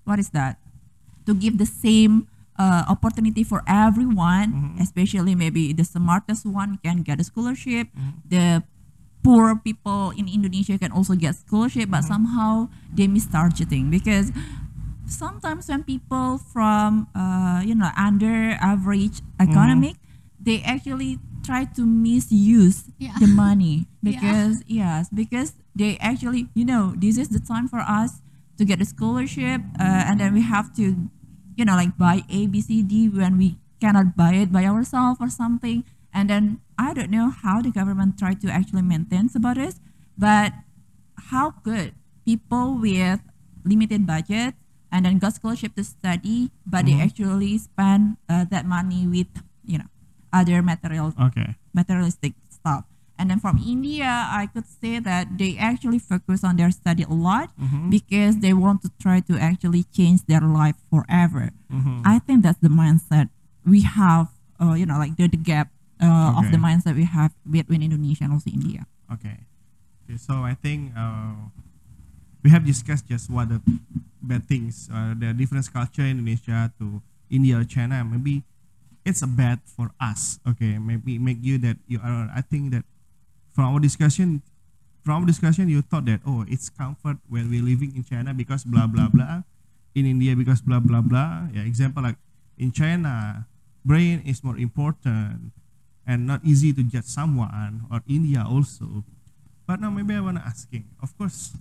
what 0.08 0.16
is 0.18 0.32
that, 0.32 0.56
to 1.28 1.36
give 1.36 1.60
the 1.60 1.68
same 1.68 2.26
uh, 2.58 2.82
opportunity 2.90 3.44
for 3.46 3.62
everyone, 3.70 4.50
Mhm. 4.50 4.82
especially 4.82 5.38
maybe 5.38 5.70
the 5.70 5.86
smartest 5.86 6.42
one 6.42 6.74
can 6.82 7.06
get 7.06 7.20
a 7.20 7.24
scholarship, 7.28 7.86
Mhm. 7.94 8.12
the 8.26 8.44
poor 9.22 9.54
people 9.54 10.10
in 10.18 10.26
Indonesia 10.26 10.74
can 10.74 10.90
also 10.90 11.14
get 11.14 11.38
scholarship, 11.38 11.86
but 11.86 12.02
Mhm. 12.02 12.10
somehow 12.10 12.66
they 12.90 13.06
miss 13.06 13.30
targeting 13.30 13.94
because 13.94 14.34
sometimes 15.06 15.68
when 15.68 15.82
people 15.86 16.38
from 16.38 17.06
uh, 17.14 17.62
you 17.64 17.74
know 17.74 17.90
under 17.96 18.58
average 18.60 19.22
economic 19.40 19.96
they 20.42 20.60
actually 20.62 21.18
try 21.42 21.64
to 21.64 21.86
misuse 21.86 22.90
Yeah. 22.98 23.16
the 23.22 23.26
money 23.26 23.86
Yeah. 24.02 24.18
because 24.18 24.62
yes 24.68 25.08
because 25.08 25.54
they 25.78 25.96
actually 26.02 26.50
you 26.52 26.64
know 26.66 26.92
this 26.98 27.16
is 27.16 27.28
the 27.32 27.40
time 27.40 27.68
for 27.70 27.80
us 27.80 28.20
to 28.58 28.64
get 28.64 28.80
a 28.82 28.84
scholarship 28.84 29.62
uh, 29.80 30.02
and 30.10 30.20
then 30.20 30.34
we 30.34 30.42
have 30.42 30.74
to 30.74 31.08
you 31.56 31.64
know 31.64 31.74
like 31.74 31.96
buy 31.96 32.22
a 32.28 32.46
b 32.46 32.60
c 32.60 32.82
d 32.82 33.08
when 33.08 33.38
we 33.38 33.56
cannot 33.80 34.16
buy 34.16 34.34
it 34.34 34.50
by 34.52 34.64
ourselves 34.66 35.18
or 35.22 35.30
something 35.30 35.84
and 36.12 36.28
then 36.30 36.60
i 36.78 36.92
don't 36.92 37.10
know 37.10 37.30
how 37.30 37.62
the 37.62 37.70
government 37.70 38.18
try 38.18 38.34
to 38.34 38.50
actually 38.50 38.82
maintain 38.82 39.30
about 39.34 39.56
this 39.56 39.78
but 40.18 40.52
how 41.30 41.50
could 41.62 41.94
people 42.26 42.78
with 42.78 43.20
limited 43.64 44.06
budget 44.06 44.54
and 44.90 45.04
then 45.06 45.18
got 45.18 45.34
scholarship 45.34 45.74
to 45.74 45.84
study 45.84 46.50
but 46.66 46.86
they 46.86 46.94
Mhm. 46.98 47.04
actually 47.06 47.58
spend 47.58 48.16
uh, 48.28 48.44
that 48.50 48.66
money 48.66 49.06
with 49.06 49.30
you 49.64 49.78
know 49.78 49.90
other 50.32 50.62
material 50.62 51.14
Okay. 51.18 51.54
materialistic 51.74 52.34
stuff 52.50 52.84
and 53.18 53.28
then 53.30 53.38
from 53.42 53.58
india 53.60 54.06
i 54.30 54.46
could 54.46 54.64
say 54.66 54.98
that 55.02 55.26
they 55.36 55.58
actually 55.58 55.98
focus 55.98 56.42
on 56.46 56.56
their 56.56 56.70
study 56.70 57.02
a 57.04 57.12
lot 57.12 57.50
Mhm. 57.58 57.90
because 57.90 58.38
they 58.40 58.54
want 58.54 58.80
to 58.82 58.88
try 59.02 59.18
to 59.20 59.34
actually 59.36 59.82
change 59.90 60.22
their 60.30 60.40
life 60.42 60.78
forever 60.88 61.50
Mhm. 61.68 62.02
i 62.06 62.18
think 62.22 62.42
that's 62.46 62.62
the 62.62 62.70
mindset 62.72 63.28
we 63.66 63.82
have 63.82 64.30
uh, 64.62 64.72
you 64.78 64.86
know 64.86 64.96
like 64.98 65.14
the, 65.18 65.26
the 65.28 65.36
gap 65.38 65.68
uh, 66.00 66.38
of 66.38 66.48
the 66.54 66.58
mindset 66.62 66.94
we 66.94 67.04
have 67.04 67.34
between 67.44 67.82
indonesia 67.82 68.24
and 68.24 68.32
also 68.32 68.48
india 68.50 68.86
Okay. 69.08 69.44
Okay, 70.04 70.16
so 70.20 70.44
I 70.44 70.52
think 70.52 70.92
uh, 70.92 71.48
we 72.44 72.50
have 72.50 72.64
discussed 72.64 73.08
just 73.08 73.28
what 73.32 73.48
the 73.48 73.60
bad 74.22 74.44
things, 74.44 74.88
uh, 74.92 75.12
the 75.16 75.32
different 75.32 75.64
culture 75.72 76.04
in 76.04 76.20
Indonesia 76.20 76.72
to 76.78 77.00
India 77.28 77.56
or 77.60 77.64
China. 77.64 78.04
Maybe 78.04 78.44
it's 79.04 79.20
a 79.20 79.26
bad 79.28 79.60
for 79.64 79.92
us. 80.00 80.40
Okay, 80.44 80.76
maybe 80.76 81.16
make 81.18 81.40
you 81.40 81.56
that 81.64 81.76
you 81.88 82.00
are. 82.00 82.28
I 82.32 82.40
think 82.40 82.72
that 82.72 82.84
from 83.58 83.74
our 83.74 83.82
discussion, 83.82 84.38
from 85.02 85.18
our 85.18 85.26
discussion, 85.26 85.66
you 85.66 85.82
thought 85.82 86.06
that 86.06 86.22
oh, 86.22 86.46
it's 86.46 86.70
comfort 86.70 87.18
when 87.26 87.50
we're 87.50 87.66
living 87.66 87.90
in 87.98 88.06
China 88.06 88.30
because 88.30 88.62
blah 88.62 88.86
blah 88.86 89.10
blah, 89.10 89.42
in 89.98 90.06
India 90.06 90.38
because 90.38 90.62
blah 90.62 90.78
blah 90.78 91.02
blah. 91.02 91.50
Yeah, 91.50 91.66
example 91.66 92.06
like 92.06 92.14
in 92.54 92.70
China, 92.70 93.50
brain 93.82 94.22
is 94.22 94.46
more 94.46 94.54
important 94.54 95.50
and 96.06 96.22
not 96.22 96.46
easy 96.46 96.70
to 96.70 96.86
judge 96.86 97.10
someone 97.10 97.82
or 97.90 98.06
India 98.06 98.46
also. 98.46 99.02
But 99.66 99.82
now 99.82 99.90
maybe 99.90 100.14
I 100.14 100.22
wanna 100.22 100.46
asking. 100.46 100.86
Of 101.02 101.18
course, 101.18 101.58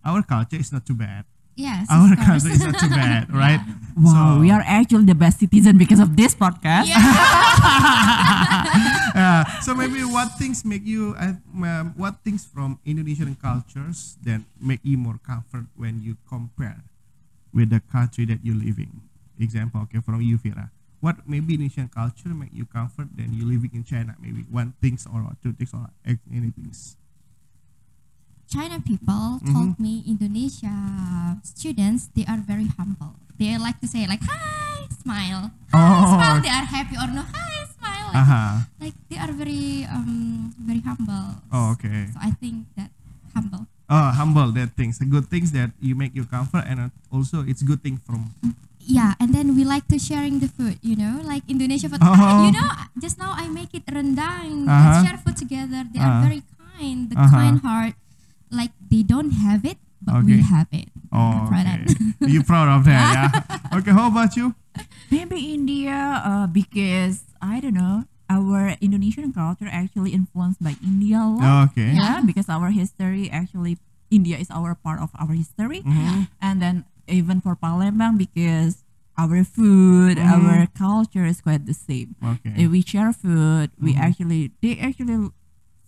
our 0.00 0.24
culture 0.24 0.56
is 0.56 0.72
not 0.72 0.88
too 0.88 0.96
bad. 0.96 1.28
Yes. 1.54 1.86
Our 1.92 2.12
of 2.12 2.18
course. 2.18 2.44
is 2.48 2.64
not 2.64 2.78
too 2.80 2.88
bad, 2.88 3.28
right? 3.34 3.60
wow 3.96 4.36
So- 4.36 4.40
we 4.40 4.50
are 4.50 4.64
actually 4.64 5.04
the 5.04 5.14
best 5.14 5.38
citizen 5.38 5.76
because 5.76 6.00
of 6.00 6.16
this 6.16 6.34
podcast 6.34 6.88
Yeah. 6.88 6.96
Yeah. 9.14 9.44
so 9.60 9.74
maybe 9.76 10.00
what 10.08 10.32
things 10.40 10.64
make 10.64 10.86
you 10.88 11.12
uh, 11.20 11.36
um, 11.60 11.92
what 11.96 12.24
things 12.24 12.48
from 12.48 12.80
Indonesian 12.84 13.36
cultures 13.36 14.16
that 14.24 14.40
make 14.56 14.80
you 14.82 14.96
more 14.96 15.20
comfort 15.20 15.68
when 15.76 16.00
you 16.00 16.16
compare 16.28 16.80
with 17.52 17.68
the 17.68 17.80
country 17.92 18.24
that 18.32 18.40
you 18.42 18.56
live 18.56 18.78
in? 18.80 19.04
Example, 19.38 19.82
okay, 19.84 20.00
from 20.00 20.22
you, 20.22 20.38
Vira. 20.38 20.70
What 21.04 21.28
maybe 21.28 21.54
Indonesian 21.58 21.90
culture 21.92 22.30
make 22.32 22.54
you 22.54 22.64
comfort 22.64 23.08
than 23.12 23.34
you 23.34 23.44
living 23.44 23.74
in 23.74 23.82
China? 23.84 24.14
Maybe 24.22 24.46
one 24.48 24.72
things 24.80 25.04
or 25.04 25.20
two 25.42 25.52
things 25.52 25.74
or 25.74 25.90
ex- 26.06 26.22
any 26.32 26.48
things. 26.54 26.96
China 28.52 28.76
people 28.78 29.40
Mhm. 29.40 29.48
told 29.48 29.72
me 29.80 30.04
Indonesia 30.04 30.76
students 31.40 32.12
they 32.12 32.28
are 32.28 32.36
very 32.36 32.68
humble. 32.76 33.16
They 33.40 33.56
like 33.56 33.80
to 33.80 33.88
say 33.88 34.04
like 34.04 34.20
hi, 34.20 34.84
smile, 34.92 35.48
hi, 35.72 35.80
Oh. 35.80 36.04
smile. 36.12 36.38
They 36.44 36.52
are 36.52 36.68
happy 36.68 37.00
or 37.00 37.08
no 37.08 37.24
hi, 37.24 37.64
smile. 37.72 38.12
Like, 38.12 38.20
Uh-huh. 38.20 38.52
like 38.76 38.96
they 39.08 39.16
are 39.16 39.32
very 39.32 39.88
um 39.88 40.52
very 40.60 40.84
humble. 40.84 41.40
Oh, 41.48 41.72
okay. 41.74 42.12
So 42.12 42.20
I 42.20 42.36
think 42.36 42.68
that 42.76 42.92
humble. 43.32 43.64
Oh, 43.88 44.12
humble 44.12 44.52
that 44.52 44.76
things. 44.76 45.00
The 45.00 45.08
good 45.08 45.32
things 45.32 45.56
that 45.56 45.72
you 45.80 45.96
make 45.96 46.12
you 46.12 46.28
comfort 46.28 46.68
and 46.68 46.92
also 47.08 47.40
it's 47.48 47.64
good 47.64 47.80
thing 47.80 48.04
from 48.04 48.28
Yeah, 48.82 49.14
and 49.22 49.30
then 49.30 49.54
we 49.54 49.62
like 49.62 49.86
to 49.94 49.96
sharing 49.96 50.42
the 50.42 50.50
food. 50.50 50.74
You 50.82 50.98
know, 50.98 51.22
like 51.22 51.46
Indonesia 51.46 51.86
food. 51.86 52.02
Oh. 52.02 52.44
You 52.44 52.50
know, 52.50 52.66
just 52.98 53.14
now 53.14 53.30
I 53.32 53.46
make 53.46 53.70
it 53.72 53.86
rendang. 53.86 54.66
Uh-huh. 54.66 54.74
Let's 54.74 54.98
share 55.06 55.18
food 55.22 55.38
together. 55.38 55.86
They 55.86 56.02
are 56.02 56.18
Uh. 56.18 56.26
very 56.26 56.42
kind. 56.50 57.06
The 57.08 57.14
Uh-huh. 57.14 57.30
kind 57.32 57.56
heart. 57.62 57.94
Like 58.52 58.70
they 58.92 59.02
don't 59.02 59.32
have 59.32 59.64
it, 59.64 59.78
but 60.04 60.24
we 60.24 60.40
have 60.44 60.68
it. 60.72 60.92
Oh, 61.10 61.48
Try 61.48 61.64
okay. 61.64 61.88
you 62.28 62.42
proud 62.44 62.68
of 62.68 62.84
that, 62.84 63.04
yeah? 63.16 63.30
Okay, 63.80 63.90
how 63.90 64.08
about 64.12 64.36
you? 64.36 64.54
Maybe 65.10 65.52
India, 65.56 66.20
uh, 66.24 66.46
because 66.46 67.24
I 67.40 67.60
don't 67.60 67.72
know, 67.74 68.04
our 68.28 68.76
Indonesian 68.80 69.32
culture 69.32 69.68
actually 69.68 70.12
influenced 70.12 70.60
by 70.62 70.76
India 70.84 71.16
a 71.20 71.28
lot. 71.32 71.72
Okay. 71.72 71.92
Yeah, 71.96 72.20
because 72.20 72.48
our 72.52 72.68
history 72.70 73.30
actually, 73.32 73.78
India 74.12 74.36
is 74.36 74.50
our 74.52 74.76
part 74.76 75.00
of 75.00 75.08
our 75.16 75.32
history, 75.32 75.80
Mhm. 75.80 76.28
and 76.40 76.60
then 76.60 76.84
even 77.08 77.40
for 77.40 77.56
Palembang, 77.56 78.16
because 78.20 78.84
our 79.16 79.44
food, 79.44 80.16
Mhm. 80.20 80.28
our 80.28 80.68
culture 80.76 81.24
is 81.24 81.40
quite 81.40 81.64
the 81.64 81.76
same. 81.76 82.16
Okay. 82.20 82.64
If 82.64 82.68
we 82.72 82.80
share 82.84 83.12
food, 83.16 83.72
we 83.80 83.96
Mhm. 83.96 84.00
actually 84.00 84.52
they 84.60 84.76
actually 84.76 85.32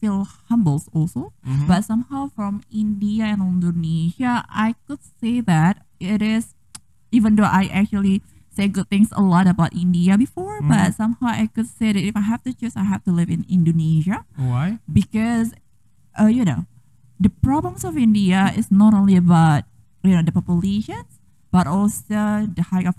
feel 0.04 0.28
humble 0.52 0.76
also. 0.92 1.32
Mhm. 1.40 1.64
But 1.64 1.88
somehow 1.88 2.28
from 2.28 2.60
India 2.68 3.24
and 3.32 3.40
Indonesia, 3.40 4.44
I 4.52 4.76
could 4.84 5.00
say 5.00 5.40
that 5.40 5.80
it 5.96 6.20
is, 6.20 6.52
even 7.08 7.40
though 7.40 7.48
I 7.48 7.72
actually 7.72 8.20
say 8.52 8.68
good 8.68 8.86
things 8.92 9.08
a 9.16 9.24
lot 9.24 9.48
about 9.48 9.72
India 9.72 10.14
before, 10.20 10.60
Mhm. 10.60 10.68
but 10.68 10.92
somehow 10.94 11.32
I 11.32 11.48
could 11.48 11.66
say 11.66 11.90
that 11.96 12.04
if 12.04 12.14
I 12.14 12.22
have 12.22 12.44
to 12.44 12.52
choose, 12.52 12.76
I 12.76 12.84
have 12.84 13.00
to 13.08 13.12
live 13.16 13.32
in 13.32 13.48
Indonesia 13.48 14.28
Why? 14.36 14.78
because, 14.86 15.56
uh, 16.20 16.28
you 16.28 16.44
know, 16.44 16.68
the 17.18 17.32
problems 17.32 17.82
of 17.82 17.96
India 17.96 18.52
is 18.52 18.68
not 18.68 18.92
only 18.92 19.16
about 19.16 19.64
you 20.04 20.12
know 20.12 20.20
the 20.20 20.36
populations, 20.36 21.16
but 21.48 21.64
also 21.64 22.44
the 22.44 22.60
high 22.68 22.84
of 22.84 22.92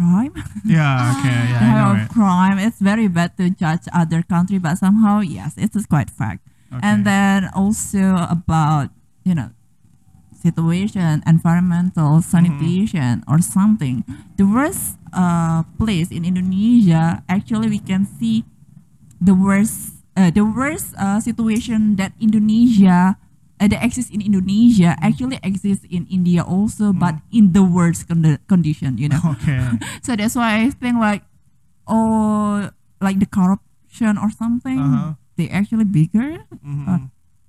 crime. 0.00 0.32
Yeah, 0.64 1.12
okay, 1.20 1.52
yeah, 1.52 1.60
I 1.60 1.68
know 1.76 1.90
of 1.92 2.08
it. 2.08 2.08
crime. 2.08 2.56
It's 2.56 2.80
very 2.80 3.04
bad 3.08 3.36
to 3.36 3.52
judge 3.52 3.84
other 3.92 4.24
country, 4.24 4.56
but 4.56 4.80
somehow 4.80 5.20
yes, 5.20 5.60
it 5.60 5.76
is 5.76 5.84
quite 5.84 6.08
fact. 6.08 6.40
Okay. 6.72 6.80
And 6.80 7.04
then 7.04 7.52
also 7.52 8.16
about 8.24 8.88
you 9.28 9.36
know 9.36 9.52
situation, 10.40 11.20
environmental 11.28 12.22
sanitation 12.24 13.20
or 13.28 13.44
something. 13.44 14.04
The 14.40 14.48
worst 14.48 14.96
uh, 15.12 15.68
place 15.76 16.08
in 16.08 16.24
Indonesia, 16.24 17.20
actually, 17.28 17.68
we 17.68 17.78
can 17.78 18.08
see 18.08 18.48
the 19.20 19.36
worst 19.36 20.00
uh, 20.16 20.32
the 20.32 20.48
worst 20.48 20.96
uh, 20.96 21.20
situation 21.20 22.00
that 22.00 22.16
Indonesia 22.16 23.20
uh, 23.60 23.68
that 23.68 23.84
exists 23.84 24.08
in 24.10 24.24
Indonesia 24.24 24.96
actually 24.98 25.38
exists 25.44 25.84
in 25.86 26.08
India 26.08 26.40
also, 26.42 26.92
but 26.92 27.20
in 27.30 27.52
the 27.52 27.62
worst 27.62 28.08
con- 28.08 28.40
condition. 28.48 28.96
You 28.96 29.12
know. 29.12 29.22
Okay. 29.38 29.60
So 30.04 30.16
that's 30.16 30.34
why 30.34 30.64
I 30.64 30.72
think 30.72 30.96
like, 30.98 31.22
oh, 31.86 32.70
like 33.00 33.20
the 33.20 33.28
corruption 33.28 34.16
or 34.18 34.30
something, 34.32 34.80
Uh-huh. 34.80 35.14
they 35.36 35.48
actually 35.52 35.84
bigger. 35.84 36.44
Mhm. 36.64 36.86
Uh, 36.88 37.00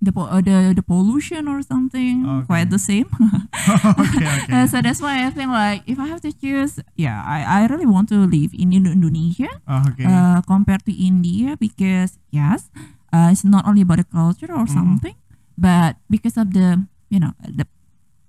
the 0.01 0.09
po- 0.09 0.25
uh, 0.25 0.41
the 0.41 0.73
the 0.73 0.81
pollution 0.81 1.45
or 1.45 1.61
something 1.61 2.25
Okay. 2.25 2.45
quite 2.49 2.67
the 2.73 2.81
same. 2.81 3.05
okay, 4.01 4.25
okay. 4.41 4.49
Uh, 4.49 4.65
so 4.65 4.81
that's 4.81 4.97
why 4.97 5.21
I 5.21 5.29
think 5.29 5.53
like 5.53 5.85
if 5.85 6.01
I 6.01 6.09
have 6.09 6.25
to 6.25 6.33
choose, 6.33 6.81
yeah, 6.97 7.21
I, 7.21 7.45
I 7.45 7.59
really 7.69 7.85
want 7.85 8.09
to 8.09 8.17
live 8.25 8.49
in 8.57 8.73
Indonesia 8.73 9.51
Oh, 9.69 9.85
okay. 9.93 10.09
uh, 10.09 10.41
compared 10.49 10.81
to 10.89 10.93
India 10.93 11.53
because 11.53 12.17
yes, 12.33 12.73
uh, 13.13 13.29
it's 13.29 13.45
not 13.45 13.69
only 13.69 13.85
about 13.85 14.01
the 14.01 14.09
culture 14.09 14.49
or 14.49 14.65
Mhm. 14.65 14.73
something, 14.73 15.13
but 15.61 16.01
because 16.09 16.33
of 16.35 16.57
the 16.57 16.89
you 17.13 17.21
know 17.21 17.37
the 17.45 17.69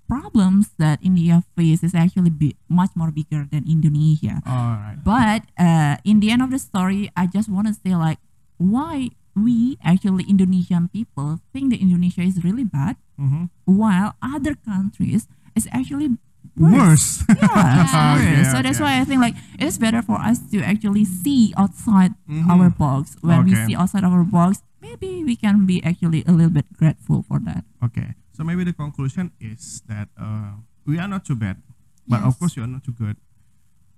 problems 0.07 0.75
that 0.77 0.99
India 1.01 1.41
face 1.57 1.81
is 1.81 1.95
actually 1.95 2.29
bi- 2.29 2.53
much 2.69 2.91
more 2.93 3.09
bigger 3.09 3.47
than 3.49 3.63
Indonesia. 3.65 4.43
All 4.45 4.77
right. 4.77 4.97
But 5.01 5.41
uh, 5.57 5.97
in 6.05 6.19
the 6.19 6.29
end 6.29 6.41
of 6.45 6.51
the 6.51 6.59
story, 6.59 7.09
I 7.17 7.25
just 7.25 7.49
want 7.49 7.65
to 7.67 7.73
say 7.73 7.95
like 7.95 8.19
why 8.61 9.09
we 9.33 9.79
actually 9.81 10.25
Indonesian 10.29 10.89
people 10.93 11.39
think 11.49 11.71
that 11.73 11.81
Indonesia 11.81 12.21
is 12.21 12.43
really 12.43 12.63
bad, 12.67 12.99
Mhm. 13.17 13.49
while 13.65 14.13
other 14.21 14.53
countries 14.53 15.25
is 15.57 15.65
actually 15.73 16.19
Worse. 16.53 17.23
Yeah, 17.33 17.33
it's 17.81 17.95
Okay, 17.97 18.35
worse. 18.37 18.51
So 18.53 18.57
that's 18.61 18.77
okay. 18.77 18.83
why 18.85 18.93
I 19.01 19.05
think 19.09 19.21
like 19.25 19.33
it's 19.57 19.79
better 19.81 20.03
for 20.05 20.19
us 20.21 20.37
to 20.53 20.61
actually 20.61 21.01
see 21.01 21.49
outside 21.57 22.13
Mhm. 22.29 22.45
our 22.45 22.69
box. 22.69 23.17
When 23.25 23.47
we 23.47 23.55
see 23.57 23.73
outside 23.73 24.03
our 24.05 24.21
box, 24.21 24.61
maybe 24.83 25.23
we 25.23 25.39
can 25.39 25.63
be 25.63 25.79
actually 25.87 26.27
a 26.27 26.35
little 26.35 26.51
bit 26.51 26.67
grateful 26.75 27.23
for 27.23 27.39
that. 27.47 27.63
Okay. 27.79 28.19
So 28.35 28.43
maybe 28.43 28.67
the 28.67 28.75
conclusion 28.75 29.31
is 29.39 29.79
that 29.87 30.11
uh, 30.19 30.59
we 30.83 30.99
are 30.99 31.07
not 31.07 31.23
too 31.23 31.39
bad, 31.39 31.63
but 32.03 32.19
of 32.19 32.35
Yes. 32.35 32.39
course 32.39 32.53
you 32.59 32.63
are 32.67 32.71
not 32.71 32.83
too 32.83 32.91
good. 32.91 33.15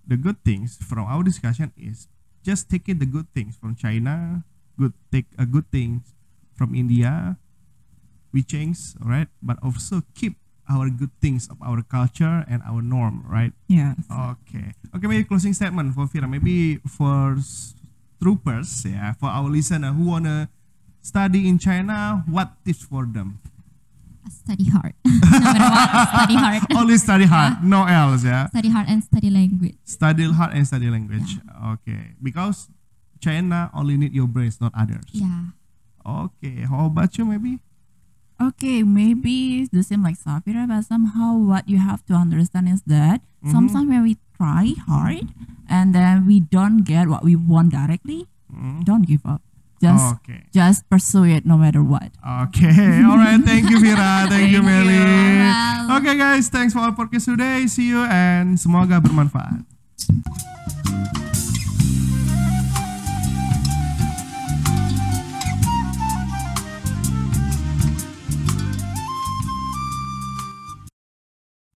The 0.06 0.16
good 0.22 0.38
things 0.46 0.78
from 0.78 1.10
our 1.10 1.26
discussion 1.26 1.74
is 1.74 2.06
just 2.46 2.70
take 2.70 2.86
it 2.86 3.02
the 3.02 3.10
good 3.10 3.26
things 3.34 3.58
from 3.58 3.74
China, 3.74 4.46
good 4.78 4.94
take 5.10 5.26
a 5.42 5.50
good 5.50 5.66
things 5.74 6.14
from 6.54 6.78
India. 6.78 7.42
We 8.30 8.44
change, 8.46 8.94
right? 9.02 9.32
But 9.42 9.58
also 9.66 10.04
keep 10.14 10.38
our 10.70 10.90
good 10.92 11.14
things 11.24 11.48
of 11.50 11.58
our 11.64 11.82
culture 11.82 12.44
and 12.46 12.62
our 12.68 12.84
norm, 12.84 13.24
right? 13.26 13.56
Yes. 13.72 13.98
Okay. 14.12 14.76
Okay, 14.94 15.08
maybe 15.08 15.24
closing 15.24 15.56
statement 15.56 15.96
for 15.96 16.06
Vira. 16.06 16.28
Maybe 16.28 16.78
for 16.86 17.40
troopers, 18.22 18.84
yeah, 18.86 19.14
for 19.16 19.30
our 19.32 19.48
listener 19.50 19.94
who 19.94 20.06
wanna 20.12 20.50
study 21.06 21.45
in 21.47 21.62
China, 21.62 22.26
what 22.26 22.58
tips 22.66 22.82
for 22.82 23.06
them? 23.06 23.38
Study 24.26 24.66
hard. 24.74 24.93
no 25.06 25.12
matter 25.22 25.93
what, 25.93 26.08
study 26.18 26.36
hard. 26.36 26.62
Only 26.82 26.97
study 26.97 27.26
hard, 27.30 27.53
no 27.64 27.86
else, 27.86 28.26
yeah. 28.26 28.49
Study 28.49 28.70
hard 28.74 28.88
and 28.89 29.03
study 29.06 29.30
language. 29.30 29.78
Study 29.86 30.26
hard 30.34 30.53
and 30.58 30.66
study 30.66 30.89
language. 30.89 31.38
Okay, 31.78 32.18
because 32.22 32.70
China 33.22 33.70
only 33.74 33.97
need 33.97 34.14
your 34.18 34.26
brains, 34.26 34.58
not 34.60 34.74
others. 34.74 35.06
Yeah. 35.14 35.53
Okay, 36.06 36.66
how 36.66 36.88
about 36.89 37.14
you? 37.18 37.26
Maybe. 37.26 37.60
Okay, 38.41 38.82
maybe 38.84 39.62
it's 39.62 39.70
the 39.72 39.84
same 39.86 40.01
like 40.03 40.18
Safira, 40.18 40.68
but 40.68 40.84
somehow 40.86 41.38
what 41.38 41.70
you 41.70 41.78
have 41.78 42.01
to 42.10 42.14
understand 42.18 42.68
is 42.68 42.82
that 42.89 43.22
Mhm. 43.45 43.51
sometimes 43.53 43.88
when 43.88 44.01
we 44.03 44.18
try 44.38 44.74
hard 44.89 45.30
and 45.70 45.93
then 45.95 46.26
we 46.26 46.41
don't 46.41 46.82
get 46.84 47.08
what 47.08 47.24
we 47.24 47.36
want 47.38 47.72
directly, 47.72 48.26
Mm. 48.51 48.84
don't 48.84 49.06
give 49.08 49.22
up. 49.26 49.41
Just 49.86 50.10
Okay. 50.26 50.42
just 50.50 50.90
pursue 50.90 51.30
it 51.30 51.46
no 51.46 51.58
matter 51.58 51.86
what. 51.86 52.10
Okay. 52.50 52.74
All 53.08 53.18
right. 53.22 53.38
Thank 53.46 53.70
you, 53.70 53.78
Vira. 53.80 54.26
Thank, 54.34 54.50
you, 54.50 54.66
Thank 54.66 54.90
Meli. 54.90 54.98
you. 54.98 55.06
Well. 55.06 55.98
Okay, 56.02 56.18
guys. 56.18 56.50
Thanks 56.50 56.74
for 56.74 56.82
our 56.82 56.94
podcast 56.98 57.30
today. 57.30 57.68
See 57.70 57.90
you 57.94 58.02
and 58.10 58.58
semoga 58.58 58.98
bermanfaat. 58.98 59.64